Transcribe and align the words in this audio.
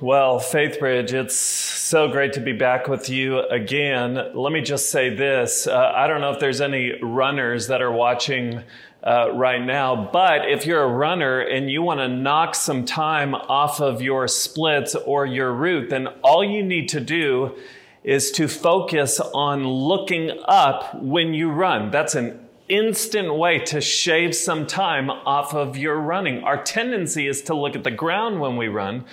Well, 0.00 0.40
Faithbridge, 0.40 1.12
it's 1.12 1.36
so 1.36 2.08
great 2.08 2.32
to 2.32 2.40
be 2.40 2.52
back 2.52 2.88
with 2.88 3.08
you 3.08 3.38
again. 3.46 4.18
Let 4.34 4.52
me 4.52 4.60
just 4.60 4.90
say 4.90 5.14
this 5.14 5.68
uh, 5.68 5.92
I 5.94 6.08
don't 6.08 6.20
know 6.20 6.32
if 6.32 6.40
there's 6.40 6.60
any 6.60 7.00
runners 7.00 7.68
that 7.68 7.80
are 7.80 7.92
watching 7.92 8.64
uh, 9.04 9.30
right 9.32 9.64
now, 9.64 10.10
but 10.12 10.50
if 10.50 10.66
you're 10.66 10.82
a 10.82 10.88
runner 10.88 11.38
and 11.38 11.70
you 11.70 11.80
want 11.80 12.00
to 12.00 12.08
knock 12.08 12.56
some 12.56 12.84
time 12.84 13.36
off 13.36 13.80
of 13.80 14.02
your 14.02 14.26
splits 14.26 14.96
or 14.96 15.26
your 15.26 15.52
route, 15.52 15.90
then 15.90 16.08
all 16.24 16.42
you 16.42 16.64
need 16.64 16.88
to 16.88 16.98
do 16.98 17.56
is 18.02 18.32
to 18.32 18.48
focus 18.48 19.20
on 19.20 19.64
looking 19.64 20.32
up 20.46 21.00
when 21.00 21.34
you 21.34 21.52
run. 21.52 21.92
That's 21.92 22.16
an 22.16 22.40
instant 22.68 23.32
way 23.36 23.60
to 23.60 23.80
shave 23.80 24.34
some 24.34 24.66
time 24.66 25.08
off 25.08 25.54
of 25.54 25.76
your 25.76 26.00
running. 26.00 26.42
Our 26.42 26.60
tendency 26.60 27.28
is 27.28 27.42
to 27.42 27.54
look 27.54 27.76
at 27.76 27.84
the 27.84 27.92
ground 27.92 28.40
when 28.40 28.56
we 28.56 28.66
run. 28.66 29.04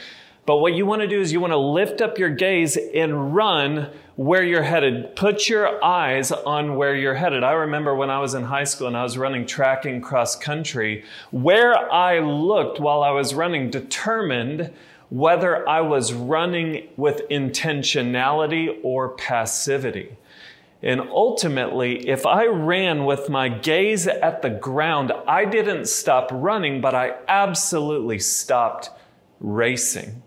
But 0.46 0.58
what 0.58 0.74
you 0.74 0.86
want 0.86 1.02
to 1.02 1.08
do 1.08 1.22
is 1.22 1.32
you 1.32 1.40
want 1.40 1.54
to 1.54 1.58
lift 1.58 2.02
up 2.02 2.18
your 2.18 2.30
gaze 2.30 2.76
and 2.76 3.36
run 3.36 3.92
where 4.16 4.44
you're 4.44 4.64
headed. 4.64 5.16
Put 5.16 5.48
your 5.48 5.84
eyes 5.84 6.32
on 6.32 6.76
where 6.76 6.96
you're 6.96 7.14
headed. 7.14 7.44
I 7.44 7.52
remember 7.52 7.96
when 7.96 8.10
I 8.10 8.20
was 8.20 8.34
in 8.34 8.44
high 8.44 8.64
school 8.64 8.88
and 8.88 8.98
I 8.98 9.04
was 9.04 9.18
running 9.18 9.46
track 9.46 9.86
and 9.86 10.02
cross 10.02 10.36
country, 10.36 11.04
where 11.30 11.92
I 11.92 12.20
looked 12.20 12.80
while 12.80 13.04
I 13.04 13.12
was 13.12 13.34
running 13.34 13.70
determined 13.70 14.72
whether 15.10 15.68
I 15.68 15.82
was 15.82 16.14
running 16.14 16.88
with 16.96 17.22
intentionality 17.30 18.80
or 18.82 19.10
passivity. 19.10 20.16
And 20.82 21.02
ultimately, 21.02 22.08
if 22.08 22.26
I 22.26 22.46
ran 22.46 23.06
with 23.06 23.30
my 23.30 23.50
gaze 23.50 24.08
at 24.08 24.42
the 24.42 24.50
ground, 24.50 25.12
I 25.28 25.46
didn't 25.46 25.88
stop 25.88 26.30
running, 26.32 26.82
but 26.82 26.96
I 26.96 27.16
absolutely 27.28 28.20
stopped 28.20 28.90
racing. 29.40 30.24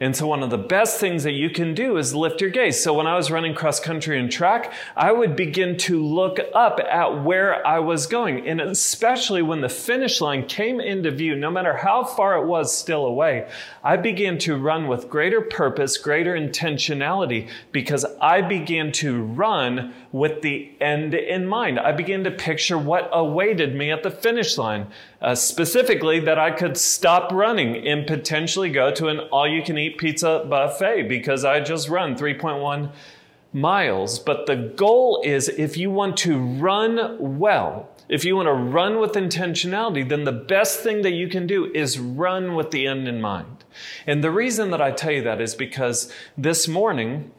And 0.00 0.14
so, 0.14 0.28
one 0.28 0.44
of 0.44 0.50
the 0.50 0.58
best 0.58 1.00
things 1.00 1.24
that 1.24 1.32
you 1.32 1.50
can 1.50 1.74
do 1.74 1.96
is 1.96 2.14
lift 2.14 2.40
your 2.40 2.50
gaze. 2.50 2.80
So, 2.80 2.94
when 2.94 3.08
I 3.08 3.16
was 3.16 3.32
running 3.32 3.52
cross 3.52 3.80
country 3.80 4.16
and 4.20 4.30
track, 4.30 4.72
I 4.96 5.10
would 5.10 5.34
begin 5.34 5.76
to 5.78 6.04
look 6.04 6.38
up 6.54 6.78
at 6.78 7.24
where 7.24 7.66
I 7.66 7.80
was 7.80 8.06
going. 8.06 8.46
And 8.46 8.60
especially 8.60 9.42
when 9.42 9.60
the 9.60 9.68
finish 9.68 10.20
line 10.20 10.46
came 10.46 10.80
into 10.80 11.10
view, 11.10 11.34
no 11.34 11.50
matter 11.50 11.78
how 11.78 12.04
far 12.04 12.36
it 12.36 12.46
was 12.46 12.76
still 12.76 13.06
away, 13.06 13.48
I 13.82 13.96
began 13.96 14.38
to 14.38 14.56
run 14.56 14.86
with 14.86 15.10
greater 15.10 15.40
purpose, 15.40 15.98
greater 15.98 16.34
intentionality, 16.34 17.48
because 17.72 18.06
I 18.20 18.40
began 18.42 18.92
to 18.92 19.22
run 19.22 19.94
with 20.12 20.42
the 20.42 20.70
end 20.80 21.14
in 21.14 21.46
mind. 21.46 21.78
I 21.78 21.92
began 21.92 22.24
to 22.24 22.30
picture 22.30 22.78
what 22.78 23.10
awaited 23.12 23.74
me 23.74 23.90
at 23.90 24.02
the 24.02 24.10
finish 24.10 24.56
line. 24.56 24.88
Uh, 25.20 25.34
specifically, 25.34 26.20
that 26.20 26.38
I 26.38 26.50
could 26.50 26.76
stop 26.76 27.32
running 27.32 27.86
and 27.86 28.06
potentially 28.06 28.70
go 28.70 28.90
to 28.92 29.08
an 29.08 29.20
all 29.30 29.46
you 29.46 29.62
can 29.62 29.76
eat 29.76 29.98
pizza 29.98 30.46
buffet 30.48 31.08
because 31.08 31.44
I 31.44 31.60
just 31.60 31.88
run 31.88 32.16
3.1 32.16 32.90
miles. 33.52 34.18
But 34.18 34.46
the 34.46 34.56
goal 34.56 35.22
is 35.24 35.48
if 35.48 35.76
you 35.76 35.90
want 35.90 36.16
to 36.18 36.38
run 36.38 37.38
well, 37.38 37.88
if 38.08 38.24
you 38.24 38.36
want 38.36 38.46
to 38.46 38.52
run 38.52 39.00
with 39.00 39.12
intentionality, 39.12 40.08
then 40.08 40.24
the 40.24 40.32
best 40.32 40.80
thing 40.80 41.02
that 41.02 41.12
you 41.12 41.28
can 41.28 41.46
do 41.46 41.70
is 41.74 41.98
run 41.98 42.54
with 42.54 42.70
the 42.70 42.86
end 42.86 43.06
in 43.06 43.20
mind. 43.20 43.64
And 44.06 44.24
the 44.24 44.30
reason 44.30 44.70
that 44.70 44.80
I 44.80 44.90
tell 44.90 45.12
you 45.12 45.22
that 45.22 45.40
is 45.40 45.54
because 45.54 46.12
this 46.36 46.66
morning, 46.66 47.30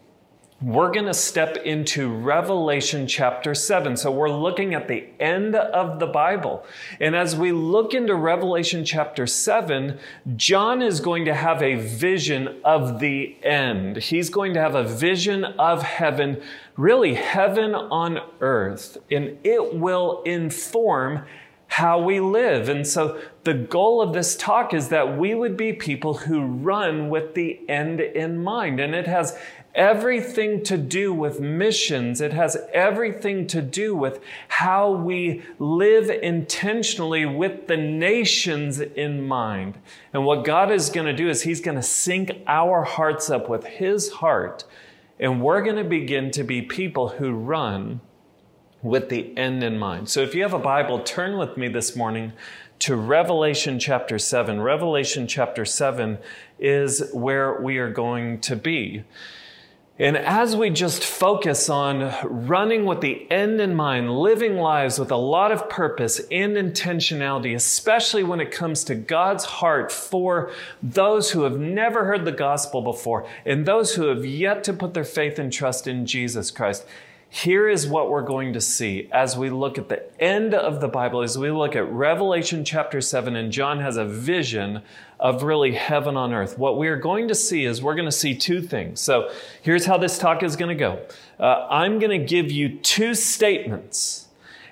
we're 0.61 0.91
going 0.91 1.05
to 1.05 1.13
step 1.13 1.55
into 1.57 2.09
Revelation 2.09 3.07
chapter 3.07 3.55
7. 3.55 3.95
So 3.95 4.11
we're 4.11 4.29
looking 4.29 4.73
at 4.73 4.89
the 4.89 5.05
end 5.17 5.55
of 5.55 5.99
the 5.99 6.05
Bible. 6.05 6.65
And 6.99 7.15
as 7.15 7.33
we 7.33 7.53
look 7.53 7.93
into 7.93 8.13
Revelation 8.13 8.83
chapter 8.83 9.25
7, 9.25 9.97
John 10.35 10.81
is 10.81 10.99
going 10.99 11.23
to 11.25 11.33
have 11.33 11.63
a 11.63 11.75
vision 11.75 12.59
of 12.65 12.99
the 12.99 13.37
end. 13.41 13.97
He's 13.97 14.29
going 14.29 14.53
to 14.55 14.59
have 14.59 14.75
a 14.75 14.83
vision 14.83 15.45
of 15.45 15.83
heaven, 15.83 16.41
really 16.75 17.13
heaven 17.13 17.73
on 17.73 18.19
earth. 18.41 18.97
And 19.09 19.37
it 19.45 19.75
will 19.75 20.23
inform 20.23 21.23
how 21.69 22.01
we 22.01 22.19
live. 22.19 22.67
And 22.67 22.85
so 22.85 23.21
the 23.43 23.53
goal 23.53 24.01
of 24.01 24.11
this 24.11 24.35
talk 24.35 24.73
is 24.73 24.89
that 24.89 25.17
we 25.17 25.35
would 25.35 25.55
be 25.55 25.71
people 25.71 26.15
who 26.15 26.41
run 26.41 27.09
with 27.09 27.35
the 27.35 27.61
end 27.69 28.01
in 28.01 28.43
mind. 28.43 28.79
And 28.79 28.95
it 28.95 29.07
has 29.07 29.37
everything 29.75 30.63
to 30.63 30.77
do 30.77 31.13
with 31.13 31.39
missions. 31.39 32.21
It 32.21 32.33
has 32.33 32.57
everything 32.73 33.47
to 33.47 33.61
do 33.61 33.95
with 33.95 34.19
how 34.47 34.91
we 34.91 35.43
live 35.57 36.09
intentionally 36.09 37.25
with 37.25 37.67
the 37.67 37.77
nations 37.77 38.79
in 38.79 39.27
mind. 39.27 39.77
And 40.13 40.25
what 40.25 40.45
God 40.45 40.71
is 40.71 40.89
going 40.89 41.07
to 41.07 41.13
do 41.13 41.29
is 41.29 41.43
He's 41.43 41.61
going 41.61 41.77
to 41.77 41.83
sync 41.83 42.31
our 42.47 42.83
hearts 42.83 43.29
up 43.29 43.49
with 43.49 43.65
His 43.65 44.11
heart. 44.13 44.63
And 45.19 45.41
we're 45.41 45.61
going 45.61 45.75
to 45.75 45.83
begin 45.83 46.31
to 46.31 46.43
be 46.43 46.61
people 46.61 47.09
who 47.09 47.31
run 47.31 48.01
with 48.81 49.09
the 49.09 49.37
end 49.37 49.63
in 49.63 49.77
mind. 49.77 50.09
So 50.09 50.21
if 50.21 50.33
you 50.33 50.43
have 50.43 50.53
a 50.53 50.59
Bible, 50.59 50.99
turn 51.03 51.37
with 51.37 51.57
me 51.57 51.67
this 51.67 51.95
morning 51.95 52.31
to 52.79 52.95
Revelation 52.95 53.77
chapter 53.77 54.17
7. 54.17 54.61
Revelation 54.61 55.27
chapter 55.27 55.65
7 55.65 56.17
is 56.57 57.11
where 57.13 57.61
we 57.61 57.77
are 57.77 57.91
going 57.91 58.39
to 58.41 58.55
be. 58.55 59.03
And 59.99 60.15
as 60.15 60.55
we 60.55 60.69
just 60.69 61.03
focus 61.03 61.69
on 61.69 62.13
running 62.23 62.85
with 62.85 63.01
the 63.01 63.29
end 63.29 63.59
in 63.59 63.75
mind, 63.75 64.17
living 64.17 64.55
lives 64.55 64.97
with 64.97 65.11
a 65.11 65.17
lot 65.17 65.51
of 65.51 65.67
purpose 65.69 66.21
and 66.31 66.55
intentionality, 66.55 67.53
especially 67.53 68.23
when 68.23 68.39
it 68.39 68.49
comes 68.49 68.85
to 68.85 68.95
God's 68.95 69.43
heart 69.43 69.91
for 69.91 70.53
those 70.81 71.31
who 71.31 71.43
have 71.43 71.59
never 71.59 72.05
heard 72.05 72.23
the 72.23 72.31
gospel 72.31 72.81
before 72.81 73.27
and 73.45 73.65
those 73.65 73.95
who 73.95 74.03
have 74.03 74.23
yet 74.23 74.63
to 74.63 74.73
put 74.73 74.93
their 74.93 75.03
faith 75.03 75.37
and 75.37 75.51
trust 75.51 75.85
in 75.85 76.05
Jesus 76.05 76.49
Christ, 76.49 76.85
here 77.31 77.69
is 77.69 77.85
what 77.85 78.09
we're 78.09 78.23
going 78.23 78.53
to 78.53 78.61
see 78.61 79.07
as 79.11 79.37
we 79.37 79.51
look 79.51 79.77
at 79.77 79.87
the 79.87 80.03
end 80.19 80.55
of 80.55 80.81
the 80.81 80.87
Bible, 80.87 81.21
as 81.21 81.37
we 81.37 81.51
look 81.51 81.75
at 81.75 81.89
Revelation 81.91 82.65
chapter 82.65 83.01
7, 83.01 83.35
and 83.35 83.51
John 83.51 83.79
has 83.81 83.97
a 83.97 84.05
vision 84.05 84.81
of 85.19 85.43
really 85.43 85.73
heaven 85.73 86.17
on 86.17 86.33
earth. 86.33 86.57
What 86.57 86.79
we 86.79 86.87
are 86.87 86.95
going 86.95 87.27
to 87.27 87.35
see 87.35 87.65
is 87.65 87.83
we're 87.83 87.93
going 87.93 88.07
to 88.07 88.11
see 88.11 88.35
two 88.35 88.63
things. 88.63 88.99
So 88.99 89.29
here's 89.61 89.85
how 89.85 89.97
this 89.97 90.17
talk 90.17 90.41
is 90.41 90.55
going 90.55 90.75
to 90.75 90.75
go 90.75 90.99
uh, 91.39 91.67
I'm 91.69 91.99
going 91.99 92.19
to 92.19 92.25
give 92.25 92.51
you 92.51 92.77
two 92.79 93.13
statements, 93.13 94.27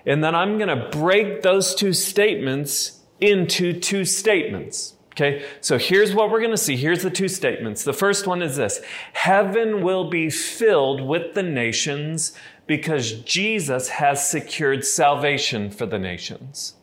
and 0.07 0.23
then 0.23 0.33
I'm 0.33 0.57
going 0.57 0.69
to 0.69 0.89
break 0.89 1.43
those 1.43 1.75
two 1.75 1.93
statements 1.93 3.01
into 3.21 3.79
two 3.79 4.03
statements. 4.03 4.95
Okay, 5.17 5.43
so 5.61 5.79
here's 5.79 6.13
what 6.13 6.29
we're 6.29 6.41
going 6.41 6.51
to 6.51 6.57
see. 6.57 6.77
Here's 6.77 7.01
the 7.01 7.09
two 7.09 7.27
statements. 7.27 7.83
The 7.83 7.91
first 7.91 8.27
one 8.27 8.43
is 8.43 8.55
this 8.55 8.81
Heaven 9.13 9.81
will 9.81 10.11
be 10.11 10.29
filled 10.29 11.01
with 11.01 11.33
the 11.33 11.41
nations 11.41 12.33
because 12.67 13.13
Jesus 13.21 13.89
has 13.89 14.29
secured 14.29 14.85
salvation 14.85 15.71
for 15.71 15.87
the 15.87 15.97
nations. 15.97 16.75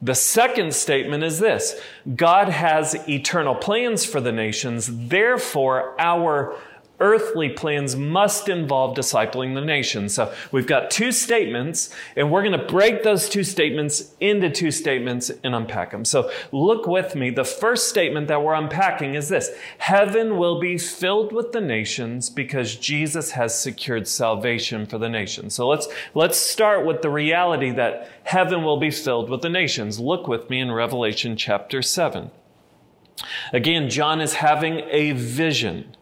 The 0.00 0.14
second 0.14 0.76
statement 0.76 1.24
is 1.24 1.40
this 1.40 1.80
God 2.14 2.50
has 2.50 2.94
eternal 3.08 3.56
plans 3.56 4.04
for 4.04 4.20
the 4.20 4.30
nations, 4.30 5.08
therefore, 5.08 6.00
our 6.00 6.54
earthly 7.00 7.48
plans 7.48 7.94
must 7.94 8.48
involve 8.48 8.96
discipling 8.96 9.54
the 9.54 9.60
nation. 9.60 10.08
So 10.08 10.32
we've 10.52 10.66
got 10.66 10.90
two 10.90 11.12
statements, 11.12 11.94
and 12.16 12.30
we're 12.30 12.42
going 12.42 12.58
to 12.58 12.66
break 12.66 13.02
those 13.02 13.28
two 13.28 13.44
statements 13.44 14.14
into 14.20 14.50
two 14.50 14.70
statements 14.70 15.30
and 15.44 15.54
unpack 15.54 15.90
them. 15.90 16.04
So 16.04 16.30
look 16.52 16.86
with 16.86 17.14
me. 17.14 17.30
The 17.30 17.44
first 17.44 17.88
statement 17.88 18.28
that 18.28 18.42
we're 18.42 18.54
unpacking 18.54 19.14
is 19.14 19.28
this 19.28 19.50
Heaven 19.78 20.38
will 20.38 20.60
be 20.60 20.78
filled 20.78 21.32
with 21.32 21.52
the 21.52 21.60
nations 21.60 22.30
because 22.30 22.76
Jesus 22.76 23.32
has 23.32 23.58
secured 23.58 24.08
salvation 24.08 24.86
for 24.86 24.98
the 24.98 25.08
nations. 25.08 25.54
So 25.54 25.68
let's, 25.68 25.88
let's 26.14 26.38
start 26.38 26.86
with 26.86 27.02
the 27.02 27.10
reality 27.10 27.70
that 27.72 28.10
heaven 28.24 28.64
will 28.64 28.78
be 28.78 28.90
filled 28.90 29.30
with 29.30 29.42
the 29.42 29.48
nations. 29.48 30.00
Look 30.00 30.26
with 30.26 30.48
me 30.50 30.60
in 30.60 30.72
Revelation 30.72 31.36
chapter 31.36 31.82
7. 31.82 32.30
Again, 33.52 33.88
John 33.88 34.20
is 34.20 34.34
having 34.34 34.80
a 34.90 35.12
vision. 35.12 35.96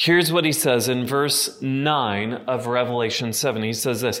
Here's 0.00 0.30
what 0.30 0.44
he 0.44 0.52
says 0.52 0.88
in 0.88 1.06
verse 1.06 1.60
9 1.60 2.32
of 2.46 2.68
Revelation 2.68 3.32
7. 3.32 3.64
He 3.64 3.72
says 3.72 4.00
this 4.00 4.20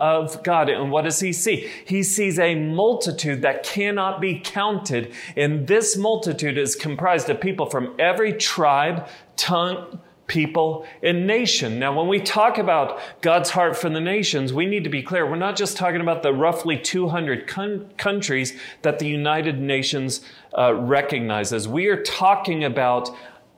of 0.00 0.42
God. 0.42 0.68
And 0.68 0.90
what 0.90 1.04
does 1.04 1.20
he 1.20 1.32
see? 1.32 1.70
He 1.84 2.02
sees 2.02 2.38
a 2.38 2.54
multitude 2.54 3.42
that 3.42 3.62
cannot 3.62 4.20
be 4.20 4.40
counted. 4.40 5.12
And 5.36 5.66
this 5.66 5.96
multitude 5.96 6.58
is 6.58 6.74
comprised 6.74 7.28
of 7.30 7.40
people 7.40 7.66
from 7.66 7.94
every 7.98 8.32
tribe, 8.32 9.08
tongue, 9.36 10.00
people, 10.26 10.86
and 11.02 11.26
nation. 11.26 11.78
Now, 11.78 11.96
when 11.96 12.06
we 12.06 12.20
talk 12.20 12.58
about 12.58 13.00
God's 13.22 13.50
heart 13.50 13.76
for 13.76 13.88
the 13.88 14.00
nations, 14.00 14.52
we 14.52 14.66
need 14.66 14.84
to 14.84 14.90
be 14.90 15.02
clear. 15.02 15.28
We're 15.28 15.36
not 15.36 15.56
just 15.56 15.76
talking 15.76 16.00
about 16.00 16.22
the 16.22 16.32
roughly 16.32 16.78
200 16.78 17.46
con- 17.48 17.90
countries 17.96 18.58
that 18.82 18.98
the 18.98 19.06
United 19.06 19.58
Nations 19.58 20.20
uh, 20.56 20.74
recognizes. 20.74 21.66
We 21.66 21.86
are 21.86 22.02
talking 22.02 22.62
about 22.62 23.10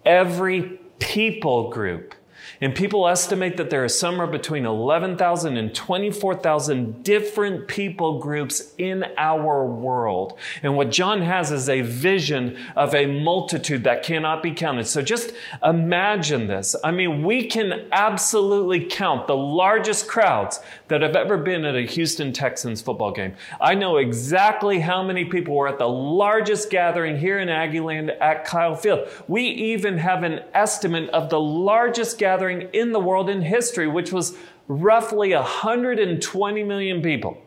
every 0.04 0.80
people 1.00 1.70
group 1.70 2.14
and 2.60 2.74
people 2.74 3.08
estimate 3.08 3.56
that 3.56 3.70
there 3.70 3.82
are 3.82 3.88
somewhere 3.88 4.26
between 4.26 4.66
11,000 4.66 5.56
and 5.56 5.74
24,000 5.74 7.02
different 7.02 7.68
people 7.68 8.18
groups 8.18 8.74
in 8.76 9.04
our 9.16 9.64
world. 9.64 10.38
And 10.62 10.76
what 10.76 10.90
John 10.90 11.22
has 11.22 11.50
is 11.52 11.68
a 11.68 11.80
vision 11.80 12.58
of 12.76 12.94
a 12.94 13.06
multitude 13.06 13.84
that 13.84 14.02
cannot 14.02 14.42
be 14.42 14.52
counted. 14.52 14.86
So 14.86 15.00
just 15.00 15.32
imagine 15.64 16.48
this. 16.48 16.76
I 16.84 16.90
mean, 16.90 17.24
we 17.24 17.46
can 17.46 17.86
absolutely 17.92 18.84
count 18.84 19.26
the 19.26 19.36
largest 19.36 20.06
crowds 20.06 20.60
that 20.88 21.00
have 21.00 21.16
ever 21.16 21.38
been 21.38 21.64
at 21.64 21.76
a 21.76 21.82
Houston 21.82 22.32
Texans 22.32 22.82
football 22.82 23.12
game. 23.12 23.34
I 23.60 23.74
know 23.74 23.96
exactly 23.96 24.80
how 24.80 25.02
many 25.02 25.24
people 25.24 25.54
were 25.54 25.68
at 25.68 25.78
the 25.78 25.88
largest 25.88 26.68
gathering 26.68 27.16
here 27.16 27.38
in 27.38 27.48
Aggieland 27.48 28.14
at 28.20 28.44
Kyle 28.44 28.74
Field. 28.74 29.08
We 29.28 29.44
even 29.44 29.96
have 29.98 30.24
an 30.24 30.40
estimate 30.52 31.08
of 31.10 31.30
the 31.30 31.40
largest 31.40 32.18
gathering 32.18 32.49
gathering 32.50 32.74
in 32.74 32.92
the 32.92 33.00
world 33.00 33.30
in 33.30 33.42
history, 33.42 33.86
which 33.86 34.12
was 34.12 34.36
roughly 34.68 35.34
120 35.34 36.62
million 36.64 37.02
people. 37.02 37.38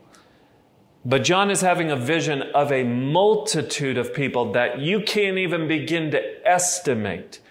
But 1.06 1.24
John 1.24 1.52
is 1.52 1.62
having 1.62 1.92
a 1.92 1.98
vision 1.98 2.42
of 2.54 2.72
a 2.72 2.84
multitude 2.84 3.98
of 3.98 4.14
people 4.14 4.54
that 4.54 4.80
you 4.80 5.02
can't 5.02 5.38
even 5.38 5.68
begin 5.68 6.12
to 6.12 6.48
estimate 6.48 7.42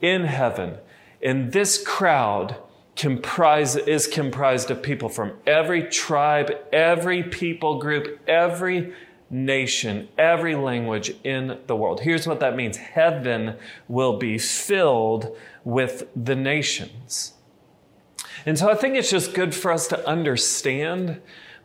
in 0.00 0.24
heaven. 0.24 0.76
And 1.22 1.52
this 1.52 1.82
crowd 1.82 2.56
comprise, 2.96 3.76
is 3.76 4.06
comprised 4.06 4.70
of 4.70 4.82
people 4.82 5.08
from 5.08 5.32
every 5.46 5.84
tribe, 5.84 6.50
every 6.72 7.22
people 7.22 7.78
group, 7.78 8.20
every 8.28 8.92
nation, 9.30 10.08
every 10.18 10.56
language 10.56 11.14
in 11.22 11.58
the 11.66 11.76
world. 11.76 12.00
Here's 12.00 12.26
what 12.26 12.40
that 12.40 12.56
means 12.56 12.76
heaven 12.76 13.56
will 13.88 14.18
be 14.18 14.38
filled 14.38 15.36
with 15.64 16.08
the 16.16 16.34
nations. 16.34 17.34
And 18.44 18.58
so 18.58 18.70
I 18.70 18.74
think 18.74 18.96
it's 18.96 19.10
just 19.10 19.34
good 19.34 19.54
for 19.54 19.70
us 19.72 19.86
to 19.88 20.08
understand 20.08 21.20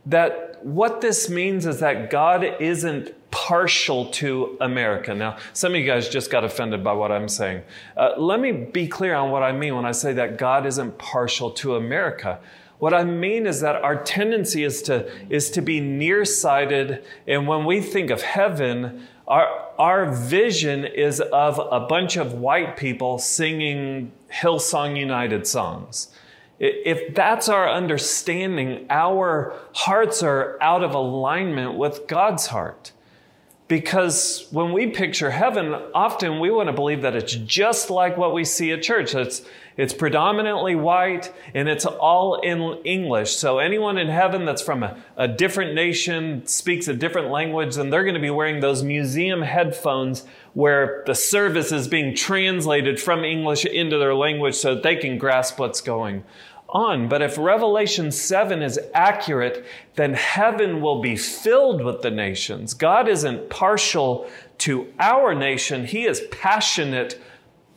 that 0.06 0.64
what 0.64 1.02
this 1.02 1.30
means 1.30 1.66
is 1.66 1.80
that 1.80 2.10
God 2.10 2.44
isn't 2.60 3.14
partial 3.32 4.06
to 4.12 4.58
America. 4.62 5.14
Now, 5.14 5.38
some 5.54 5.74
of 5.74 5.80
you 5.80 5.86
guys 5.86 6.10
just 6.10 6.32
got 6.32 6.44
offended 6.44 6.84
by 6.84 6.94
what 6.94 7.12
I'm 7.12 7.28
saying. 7.28 7.64
Uh, 7.98 8.12
let 8.18 8.40
me 8.40 8.52
be 8.52 8.88
clear 8.88 9.16
on 9.16 9.32
what 9.32 9.44
I 9.44 9.52
mean 9.52 9.76
when 9.76 9.86
I 9.86 9.92
say 9.92 10.14
that 10.14 10.38
God 10.38 10.66
isn't 10.66 10.98
partial 10.98 11.52
to 11.52 11.76
America. 11.76 12.40
What 12.80 12.94
I 12.94 13.04
mean 13.04 13.48
is 13.48 13.62
that 13.62 13.76
our 13.76 14.04
tendency 14.04 14.64
is 14.64 14.82
to, 14.84 15.10
is 15.30 15.50
to 15.52 15.62
be 15.62 15.80
nearsighted. 15.80 17.04
And 17.28 17.48
when 17.48 17.66
we 17.66 17.82
think 17.82 18.10
of 18.10 18.22
heaven, 18.22 19.08
our, 19.28 19.48
our 19.80 20.12
vision 20.12 20.86
is 20.86 21.22
of 21.22 21.60
a 21.72 21.80
bunch 21.88 22.18
of 22.18 22.34
white 22.34 22.78
people 22.78 23.18
singing 23.18 24.12
Hillsong 24.32 24.98
United 24.98 25.48
songs. 25.48 26.10
If 26.60 27.16
that's 27.16 27.50
our 27.50 27.70
understanding, 27.70 28.86
our 28.90 29.54
hearts 29.74 30.24
are 30.24 30.58
out 30.62 30.84
of 30.84 30.94
alignment 30.94 31.76
with 31.76 32.08
God's 32.08 32.48
heart. 32.48 32.92
Because 33.68 34.48
when 34.52 34.74
we 34.74 34.88
picture 34.88 35.32
heaven, 35.32 35.74
often 35.94 36.40
we 36.40 36.52
want 36.52 36.68
to 36.68 36.74
believe 36.74 37.02
that 37.02 37.16
it's 37.16 37.34
just 37.34 37.90
like 37.90 38.16
what 38.16 38.34
we 38.34 38.46
see 38.46 38.72
at 38.72 38.84
church. 38.84 39.16
It's, 39.16 39.42
it's 39.78 39.94
predominantly 39.94 40.76
white 40.76 41.34
and 41.54 41.68
it's 41.68 41.86
all 41.86 42.40
in 42.42 42.62
English. 42.86 43.36
So 43.36 43.60
anyone 43.60 43.98
in 43.98 44.08
heaven 44.08 44.46
that's 44.46 44.62
from 44.62 44.84
a, 44.84 44.98
a 45.18 45.28
different 45.28 45.74
nation, 45.74 46.46
speaks 46.48 46.88
a 46.88 46.94
different 46.94 47.30
language, 47.30 47.76
and 47.78 47.92
they're 47.92 48.04
going 48.04 48.16
to 48.16 48.22
be 48.22 48.30
wearing 48.30 48.62
those 48.62 48.84
museum 48.84 49.42
headphones 49.42 50.26
where 50.54 51.04
the 51.06 51.16
service 51.16 51.72
is 51.72 51.88
being 51.88 52.16
translated 52.16 53.02
from 53.02 53.26
English 53.26 53.66
into 53.66 53.98
their 53.98 54.16
language 54.16 54.56
so 54.56 54.76
that 54.76 54.84
they 54.84 54.96
can 54.96 55.18
grasp 55.18 55.60
what's 55.60 55.82
going 55.82 56.24
on. 56.70 57.08
But 57.10 57.22
if 57.22 57.38
Revelation 57.38 58.12
7 58.12 58.62
is 58.62 58.80
accurate, 58.94 59.66
then 59.96 60.14
heaven 60.14 60.82
will 60.82 61.02
be 61.02 61.16
filled 61.16 61.84
with 61.84 62.02
the 62.02 62.12
nations. 62.12 62.74
God 62.74 63.08
isn't 63.08 63.50
partial 63.50 64.30
to 64.60 64.92
our 65.00 65.36
nation, 65.36 65.86
He 65.86 66.06
is 66.06 66.22
passionate 66.32 67.22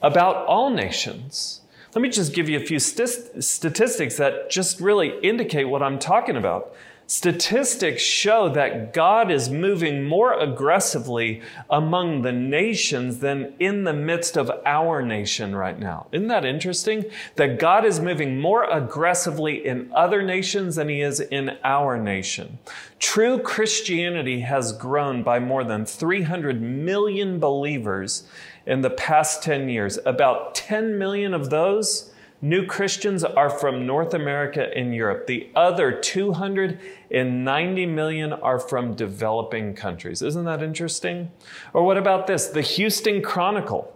about 0.01 0.47
all 0.47 0.71
nations. 0.71 1.63
Let 1.99 2.03
me 2.03 2.11
just 2.11 2.33
give 2.33 2.49
you 2.49 2.57
a 2.57 2.65
few 2.65 2.79
st- 2.79 3.43
statistics 3.43 4.19
that 4.19 4.51
just 4.51 4.81
really 4.81 5.19
indicate 5.21 5.65
what 5.65 5.83
I'm 5.83 5.99
talking 5.99 6.37
about. 6.37 6.73
Statistics 7.09 8.03
show 8.03 8.49
that 8.51 8.93
God 8.93 9.33
is 9.33 9.51
moving 9.51 10.05
more 10.05 10.39
aggressively 10.39 11.43
among 11.69 12.23
the 12.23 12.31
nations 12.31 13.19
than 13.19 13.53
in 13.59 13.83
the 13.83 13.93
midst 13.93 14.37
of 14.37 14.49
our 14.65 15.03
nation 15.03 15.57
right 15.57 15.77
now. 15.77 16.07
Isn't 16.13 16.29
that 16.29 16.45
interesting? 16.45 17.07
That 17.35 17.59
God 17.59 17.85
is 17.85 17.99
moving 17.99 18.39
more 18.39 18.63
aggressively 18.63 19.67
in 19.67 19.91
other 19.93 20.23
nations 20.23 20.77
than 20.77 20.89
he 20.89 21.01
is 21.01 21.19
in 21.19 21.59
our 21.65 22.01
nation. 22.01 22.61
True 23.01 23.41
Christianity 23.41 24.41
has 24.41 24.73
grown 24.73 25.25
by 25.25 25.41
more 25.41 25.65
than 25.65 25.85
300 25.85 26.63
million 26.63 27.41
believers 27.41 28.23
in 28.67 28.83
the 28.83 28.91
past 28.91 29.43
10 29.43 29.69
years. 29.69 29.99
About 30.05 30.55
10 30.55 30.99
million 30.99 31.35
of 31.35 31.51
those 31.51 32.13
New 32.41 32.65
Christians 32.67 33.25
are 33.25 33.51
from 33.51 33.85
North 33.85 34.15
America 34.15 34.71
and 34.77 34.95
Europe. 34.95 35.27
The 35.27 35.51
other 35.57 35.91
290 35.91 37.87
million 37.87 38.33
are 38.33 38.61
from 38.61 38.95
developing 38.95 39.75
countries. 39.75 40.23
Isn't 40.23 40.45
that 40.45 40.63
interesting? 40.63 41.33
Or 41.73 41.83
what 41.83 41.97
about 41.97 42.29
this? 42.29 42.47
The 42.47 42.63
Houston 42.63 43.23
Chronicle. 43.23 43.93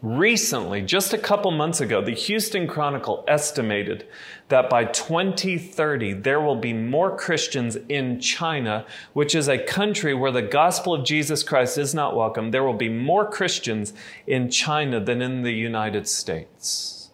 Recently, 0.00 0.82
just 0.82 1.12
a 1.12 1.18
couple 1.18 1.50
months 1.50 1.80
ago, 1.80 2.02
the 2.02 2.14
Houston 2.14 2.66
Chronicle 2.66 3.24
estimated 3.28 4.06
that 4.48 4.68
by 4.68 4.84
2030, 4.84 6.14
there 6.14 6.40
will 6.40 6.56
be 6.56 6.72
more 6.72 7.16
Christians 7.16 7.76
in 7.88 8.18
China, 8.18 8.84
which 9.12 9.34
is 9.34 9.48
a 9.48 9.58
country 9.58 10.14
where 10.14 10.32
the 10.32 10.42
gospel 10.42 10.94
of 10.94 11.04
Jesus 11.04 11.42
Christ 11.42 11.78
is 11.78 11.94
not 11.94 12.16
welcome. 12.16 12.50
There 12.50 12.64
will 12.64 12.74
be 12.74 12.88
more 12.88 13.30
Christians 13.30 13.92
in 14.26 14.50
China 14.50 14.98
than 14.98 15.22
in 15.22 15.42
the 15.42 15.52
United 15.52 16.08
States. 16.08 17.10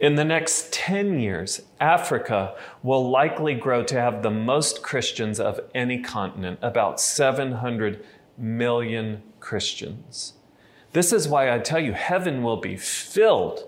In 0.00 0.14
the 0.14 0.24
next 0.24 0.72
10 0.72 1.18
years, 1.18 1.62
Africa 1.80 2.54
will 2.82 3.10
likely 3.10 3.54
grow 3.54 3.82
to 3.82 4.00
have 4.00 4.22
the 4.22 4.30
most 4.30 4.82
Christians 4.82 5.40
of 5.40 5.60
any 5.74 6.00
continent, 6.00 6.60
about 6.62 7.00
700 7.00 8.04
million 8.38 9.22
Christians. 9.40 10.34
This 10.92 11.12
is 11.12 11.28
why 11.28 11.54
I 11.54 11.58
tell 11.58 11.80
you, 11.80 11.92
heaven 11.92 12.42
will 12.42 12.56
be 12.56 12.76
filled 12.76 13.67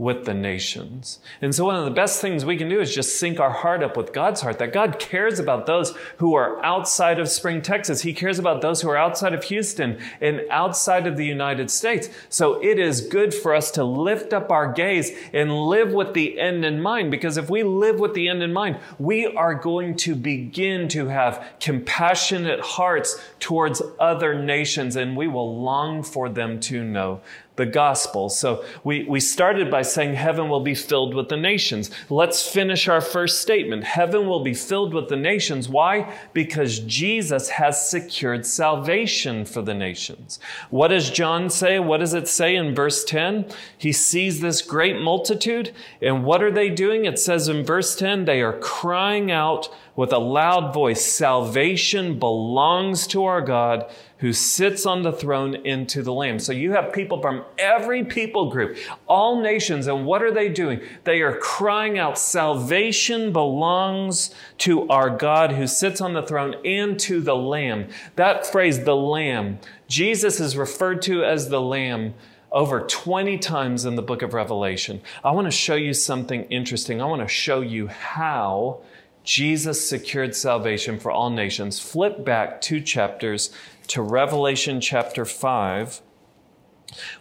with 0.00 0.24
the 0.24 0.32
nations. 0.32 1.18
And 1.42 1.54
so, 1.54 1.66
one 1.66 1.76
of 1.76 1.84
the 1.84 1.90
best 1.90 2.22
things 2.22 2.42
we 2.42 2.56
can 2.56 2.70
do 2.70 2.80
is 2.80 2.94
just 2.94 3.20
sync 3.20 3.38
our 3.38 3.50
heart 3.50 3.82
up 3.82 3.98
with 3.98 4.14
God's 4.14 4.40
heart, 4.40 4.58
that 4.58 4.72
God 4.72 4.98
cares 4.98 5.38
about 5.38 5.66
those 5.66 5.94
who 6.16 6.34
are 6.34 6.64
outside 6.64 7.20
of 7.20 7.28
Spring, 7.28 7.60
Texas. 7.60 8.00
He 8.00 8.14
cares 8.14 8.38
about 8.38 8.62
those 8.62 8.80
who 8.80 8.88
are 8.88 8.96
outside 8.96 9.34
of 9.34 9.44
Houston 9.44 10.00
and 10.22 10.40
outside 10.50 11.06
of 11.06 11.18
the 11.18 11.26
United 11.26 11.70
States. 11.70 12.08
So, 12.30 12.64
it 12.64 12.78
is 12.78 13.02
good 13.02 13.34
for 13.34 13.54
us 13.54 13.70
to 13.72 13.84
lift 13.84 14.32
up 14.32 14.50
our 14.50 14.72
gaze 14.72 15.12
and 15.34 15.66
live 15.66 15.92
with 15.92 16.14
the 16.14 16.40
end 16.40 16.64
in 16.64 16.80
mind, 16.80 17.10
because 17.10 17.36
if 17.36 17.50
we 17.50 17.62
live 17.62 18.00
with 18.00 18.14
the 18.14 18.26
end 18.26 18.42
in 18.42 18.54
mind, 18.54 18.78
we 18.98 19.26
are 19.26 19.54
going 19.54 19.96
to 19.96 20.14
begin 20.14 20.88
to 20.88 21.08
have 21.08 21.46
compassionate 21.60 22.60
hearts 22.60 23.22
towards 23.38 23.82
other 23.98 24.42
nations 24.42 24.96
and 24.96 25.14
we 25.14 25.28
will 25.28 25.60
long 25.60 26.02
for 26.02 26.30
them 26.30 26.58
to 26.58 26.82
know 26.82 27.20
the 27.60 27.66
gospel. 27.66 28.30
So 28.30 28.64
we, 28.84 29.04
we 29.04 29.20
started 29.20 29.70
by 29.70 29.82
saying 29.82 30.14
heaven 30.14 30.48
will 30.48 30.62
be 30.62 30.74
filled 30.74 31.14
with 31.14 31.28
the 31.28 31.36
nations. 31.36 31.90
Let's 32.08 32.48
finish 32.48 32.88
our 32.88 33.02
first 33.02 33.42
statement. 33.42 33.84
Heaven 33.84 34.26
will 34.26 34.42
be 34.42 34.54
filled 34.54 34.94
with 34.94 35.10
the 35.10 35.16
nations. 35.16 35.68
Why? 35.68 36.16
Because 36.32 36.78
Jesus 36.80 37.50
has 37.50 37.88
secured 37.88 38.46
salvation 38.46 39.44
for 39.44 39.60
the 39.60 39.74
nations. 39.74 40.40
What 40.70 40.88
does 40.88 41.10
John 41.10 41.50
say? 41.50 41.78
What 41.78 42.00
does 42.00 42.14
it 42.14 42.28
say 42.28 42.56
in 42.56 42.74
verse 42.74 43.04
10? 43.04 43.50
He 43.76 43.92
sees 43.92 44.40
this 44.40 44.62
great 44.62 44.98
multitude, 44.98 45.72
and 46.00 46.24
what 46.24 46.42
are 46.42 46.50
they 46.50 46.70
doing? 46.70 47.04
It 47.04 47.18
says 47.18 47.46
in 47.46 47.62
verse 47.62 47.94
10, 47.94 48.24
they 48.24 48.40
are 48.40 48.58
crying 48.58 49.30
out 49.30 49.68
with 50.00 50.14
a 50.14 50.18
loud 50.18 50.72
voice, 50.72 51.04
Salvation 51.04 52.18
belongs 52.18 53.06
to 53.06 53.26
our 53.26 53.42
God 53.42 53.84
who 54.16 54.32
sits 54.32 54.86
on 54.86 55.02
the 55.02 55.12
throne 55.12 55.54
into 55.54 56.02
the 56.02 56.10
Lamb. 56.10 56.38
So 56.38 56.54
you 56.54 56.72
have 56.72 56.94
people 56.94 57.20
from 57.20 57.44
every 57.58 58.02
people 58.04 58.48
group, 58.48 58.78
all 59.06 59.42
nations, 59.42 59.88
and 59.88 60.06
what 60.06 60.22
are 60.22 60.32
they 60.32 60.48
doing? 60.48 60.80
They 61.04 61.20
are 61.20 61.36
crying 61.36 61.98
out, 61.98 62.18
Salvation 62.18 63.30
belongs 63.30 64.34
to 64.60 64.88
our 64.88 65.10
God 65.10 65.52
who 65.52 65.66
sits 65.66 66.00
on 66.00 66.14
the 66.14 66.22
throne 66.22 66.54
and 66.64 66.98
to 67.00 67.20
the 67.20 67.36
Lamb. 67.36 67.88
That 68.16 68.46
phrase, 68.46 68.84
the 68.84 68.96
Lamb, 68.96 69.58
Jesus 69.86 70.40
is 70.40 70.56
referred 70.56 71.02
to 71.02 71.22
as 71.24 71.50
the 71.50 71.60
Lamb 71.60 72.14
over 72.50 72.80
20 72.80 73.36
times 73.36 73.84
in 73.84 73.96
the 73.96 74.02
book 74.02 74.22
of 74.22 74.32
Revelation. 74.32 75.02
I 75.22 75.32
want 75.32 75.46
to 75.46 75.50
show 75.50 75.74
you 75.74 75.92
something 75.92 76.44
interesting. 76.44 77.02
I 77.02 77.04
want 77.04 77.20
to 77.20 77.28
show 77.28 77.60
you 77.60 77.88
how 77.88 78.80
Jesus 79.24 79.88
secured 79.88 80.34
salvation 80.34 80.98
for 80.98 81.10
all 81.10 81.30
nations. 81.30 81.78
Flip 81.78 82.24
back 82.24 82.60
two 82.60 82.80
chapters 82.80 83.54
to 83.88 84.02
Revelation 84.02 84.80
chapter 84.80 85.24
5, 85.24 86.00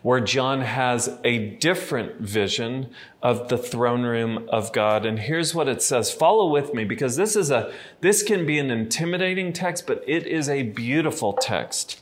where 0.01 0.20
John 0.20 0.62
has 0.62 1.18
a 1.24 1.51
different 1.58 2.22
vision 2.22 2.89
of 3.22 3.50
the 3.50 3.58
throne 3.58 4.03
room 4.03 4.48
of 4.50 4.72
God. 4.72 5.06
And 5.06 5.20
here's 5.20 5.53
what 5.53 5.68
it 5.68 5.82
says. 5.82 6.12
Follow 6.12 6.48
with 6.48 6.74
me 6.74 6.86
because 6.86 7.15
this 7.15 7.36
is 7.36 7.51
a 7.51 7.72
this 8.01 8.24
can 8.24 8.46
be 8.46 8.60
an 8.60 8.72
intimidating 8.72 9.53
text, 9.53 9.86
but 9.86 10.03
it 10.08 10.25
is 10.25 10.50
a 10.50 10.63
beautiful 10.63 11.34
text. 11.34 12.01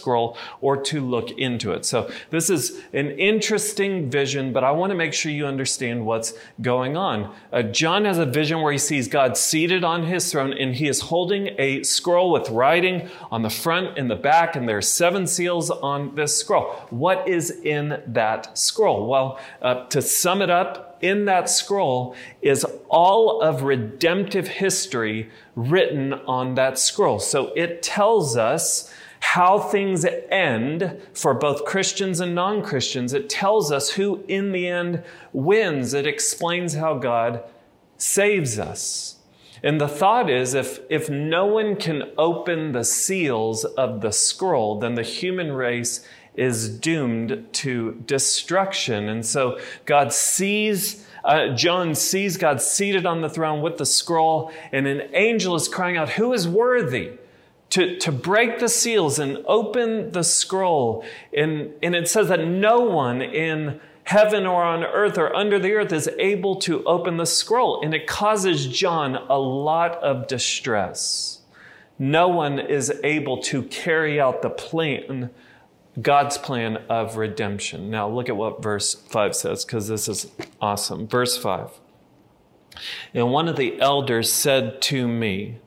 scroll 0.01 0.35
or 0.61 0.75
to 0.77 0.99
look 0.99 1.29
into 1.31 1.71
it. 1.71 1.85
So 1.85 2.09
this 2.31 2.49
is 2.49 2.81
an 2.91 3.11
interesting 3.11 4.09
vision, 4.09 4.51
but 4.51 4.63
I 4.63 4.71
want 4.71 4.89
to 4.89 4.95
make 4.95 5.13
sure 5.13 5.31
you 5.31 5.45
understand 5.45 6.05
what's 6.05 6.33
going 6.61 6.97
on. 6.97 7.33
Uh, 7.53 7.61
John 7.61 8.05
has 8.05 8.17
a 8.17 8.25
vision 8.25 8.61
where 8.61 8.71
he 8.71 8.79
sees 8.79 9.07
God 9.07 9.37
seated 9.37 9.83
on 9.83 10.03
his 10.07 10.31
throne 10.31 10.53
and 10.53 10.75
he 10.75 10.87
is 10.87 11.01
holding 11.01 11.49
a 11.59 11.83
scroll 11.83 12.31
with 12.31 12.49
writing 12.49 13.09
on 13.29 13.43
the 13.43 13.49
front 13.49 13.97
and 13.97 14.09
the 14.09 14.15
back, 14.15 14.55
and 14.55 14.67
there 14.67 14.77
are 14.77 14.81
seven 14.81 15.27
seals 15.27 15.69
on 15.69 16.15
this 16.15 16.37
scroll. 16.37 16.71
What 16.89 17.27
is 17.27 17.51
in 17.51 18.01
that 18.07 18.57
scroll? 18.57 19.07
Well, 19.07 19.39
uh, 19.61 19.85
to 19.87 20.01
sum 20.01 20.41
it 20.41 20.49
up, 20.49 20.91
in 21.01 21.25
that 21.25 21.49
scroll 21.49 22.15
is 22.41 22.65
all 22.87 23.41
of 23.41 23.63
redemptive 23.63 24.47
history 24.47 25.29
written 25.55 26.13
on 26.13 26.55
that 26.55 26.77
scroll. 26.77 27.19
So 27.19 27.51
it 27.55 27.81
tells 27.81 28.37
us 28.37 28.93
how 29.21 29.59
things 29.59 30.05
end 30.29 30.99
for 31.13 31.33
both 31.33 31.63
Christians 31.63 32.19
and 32.19 32.35
non 32.35 32.61
Christians. 32.61 33.13
It 33.13 33.29
tells 33.29 33.71
us 33.71 33.91
who 33.91 34.23
in 34.27 34.51
the 34.51 34.67
end 34.67 35.03
wins. 35.31 35.93
It 35.93 36.05
explains 36.05 36.73
how 36.73 36.97
God 36.97 37.43
saves 37.97 38.59
us. 38.59 39.19
And 39.63 39.79
the 39.79 39.87
thought 39.87 40.29
is 40.29 40.53
if, 40.53 40.79
if 40.89 41.09
no 41.09 41.45
one 41.45 41.75
can 41.75 42.11
open 42.17 42.71
the 42.71 42.83
seals 42.83 43.63
of 43.63 44.01
the 44.01 44.11
scroll, 44.11 44.79
then 44.79 44.95
the 44.95 45.03
human 45.03 45.51
race 45.51 46.05
is 46.33 46.67
doomed 46.67 47.47
to 47.53 48.03
destruction. 48.05 49.07
And 49.07 49.25
so 49.25 49.59
God 49.85 50.11
sees, 50.11 51.05
uh, 51.23 51.49
John 51.49 51.93
sees 51.93 52.37
God 52.37 52.61
seated 52.61 53.05
on 53.05 53.21
the 53.21 53.29
throne 53.29 53.61
with 53.61 53.77
the 53.77 53.85
scroll, 53.85 54.51
and 54.71 54.87
an 54.87 55.09
angel 55.13 55.55
is 55.55 55.67
crying 55.67 55.95
out, 55.95 56.09
Who 56.09 56.33
is 56.33 56.47
worthy? 56.47 57.11
To, 57.71 57.97
to 57.97 58.11
break 58.11 58.59
the 58.59 58.69
seals 58.69 59.17
and 59.17 59.37
open 59.47 60.11
the 60.11 60.23
scroll. 60.23 61.03
And, 61.35 61.73
and 61.81 61.95
it 61.95 62.07
says 62.07 62.27
that 62.27 62.45
no 62.45 62.81
one 62.81 63.21
in 63.21 63.79
heaven 64.03 64.45
or 64.45 64.63
on 64.63 64.83
earth 64.83 65.17
or 65.17 65.33
under 65.33 65.57
the 65.57 65.73
earth 65.73 65.93
is 65.93 66.09
able 66.19 66.57
to 66.57 66.83
open 66.83 67.17
the 67.17 67.25
scroll. 67.25 67.81
And 67.81 67.93
it 67.93 68.07
causes 68.07 68.67
John 68.67 69.15
a 69.15 69.39
lot 69.39 69.95
of 70.03 70.27
distress. 70.27 71.41
No 71.97 72.27
one 72.27 72.59
is 72.59 72.91
able 73.03 73.41
to 73.43 73.63
carry 73.63 74.19
out 74.19 74.41
the 74.41 74.49
plan, 74.49 75.29
God's 76.01 76.37
plan 76.37 76.77
of 76.89 77.15
redemption. 77.15 77.89
Now, 77.89 78.09
look 78.09 78.27
at 78.27 78.35
what 78.35 78.61
verse 78.61 78.95
5 78.95 79.35
says, 79.35 79.63
because 79.63 79.87
this 79.87 80.09
is 80.09 80.29
awesome. 80.59 81.07
Verse 81.07 81.37
5. 81.37 81.69
And 83.13 83.31
one 83.31 83.47
of 83.47 83.55
the 83.55 83.79
elders 83.79 84.33
said 84.33 84.81
to 84.83 85.07
me, 85.07 85.59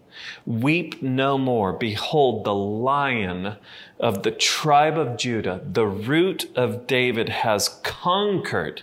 Weep 0.46 1.02
no 1.02 1.38
more. 1.38 1.72
Behold, 1.72 2.44
the 2.44 2.54
lion 2.54 3.56
of 3.98 4.22
the 4.22 4.30
tribe 4.30 4.98
of 4.98 5.16
Judah, 5.16 5.60
the 5.64 5.86
root 5.86 6.50
of 6.56 6.86
David, 6.86 7.28
has 7.28 7.80
conquered 7.82 8.82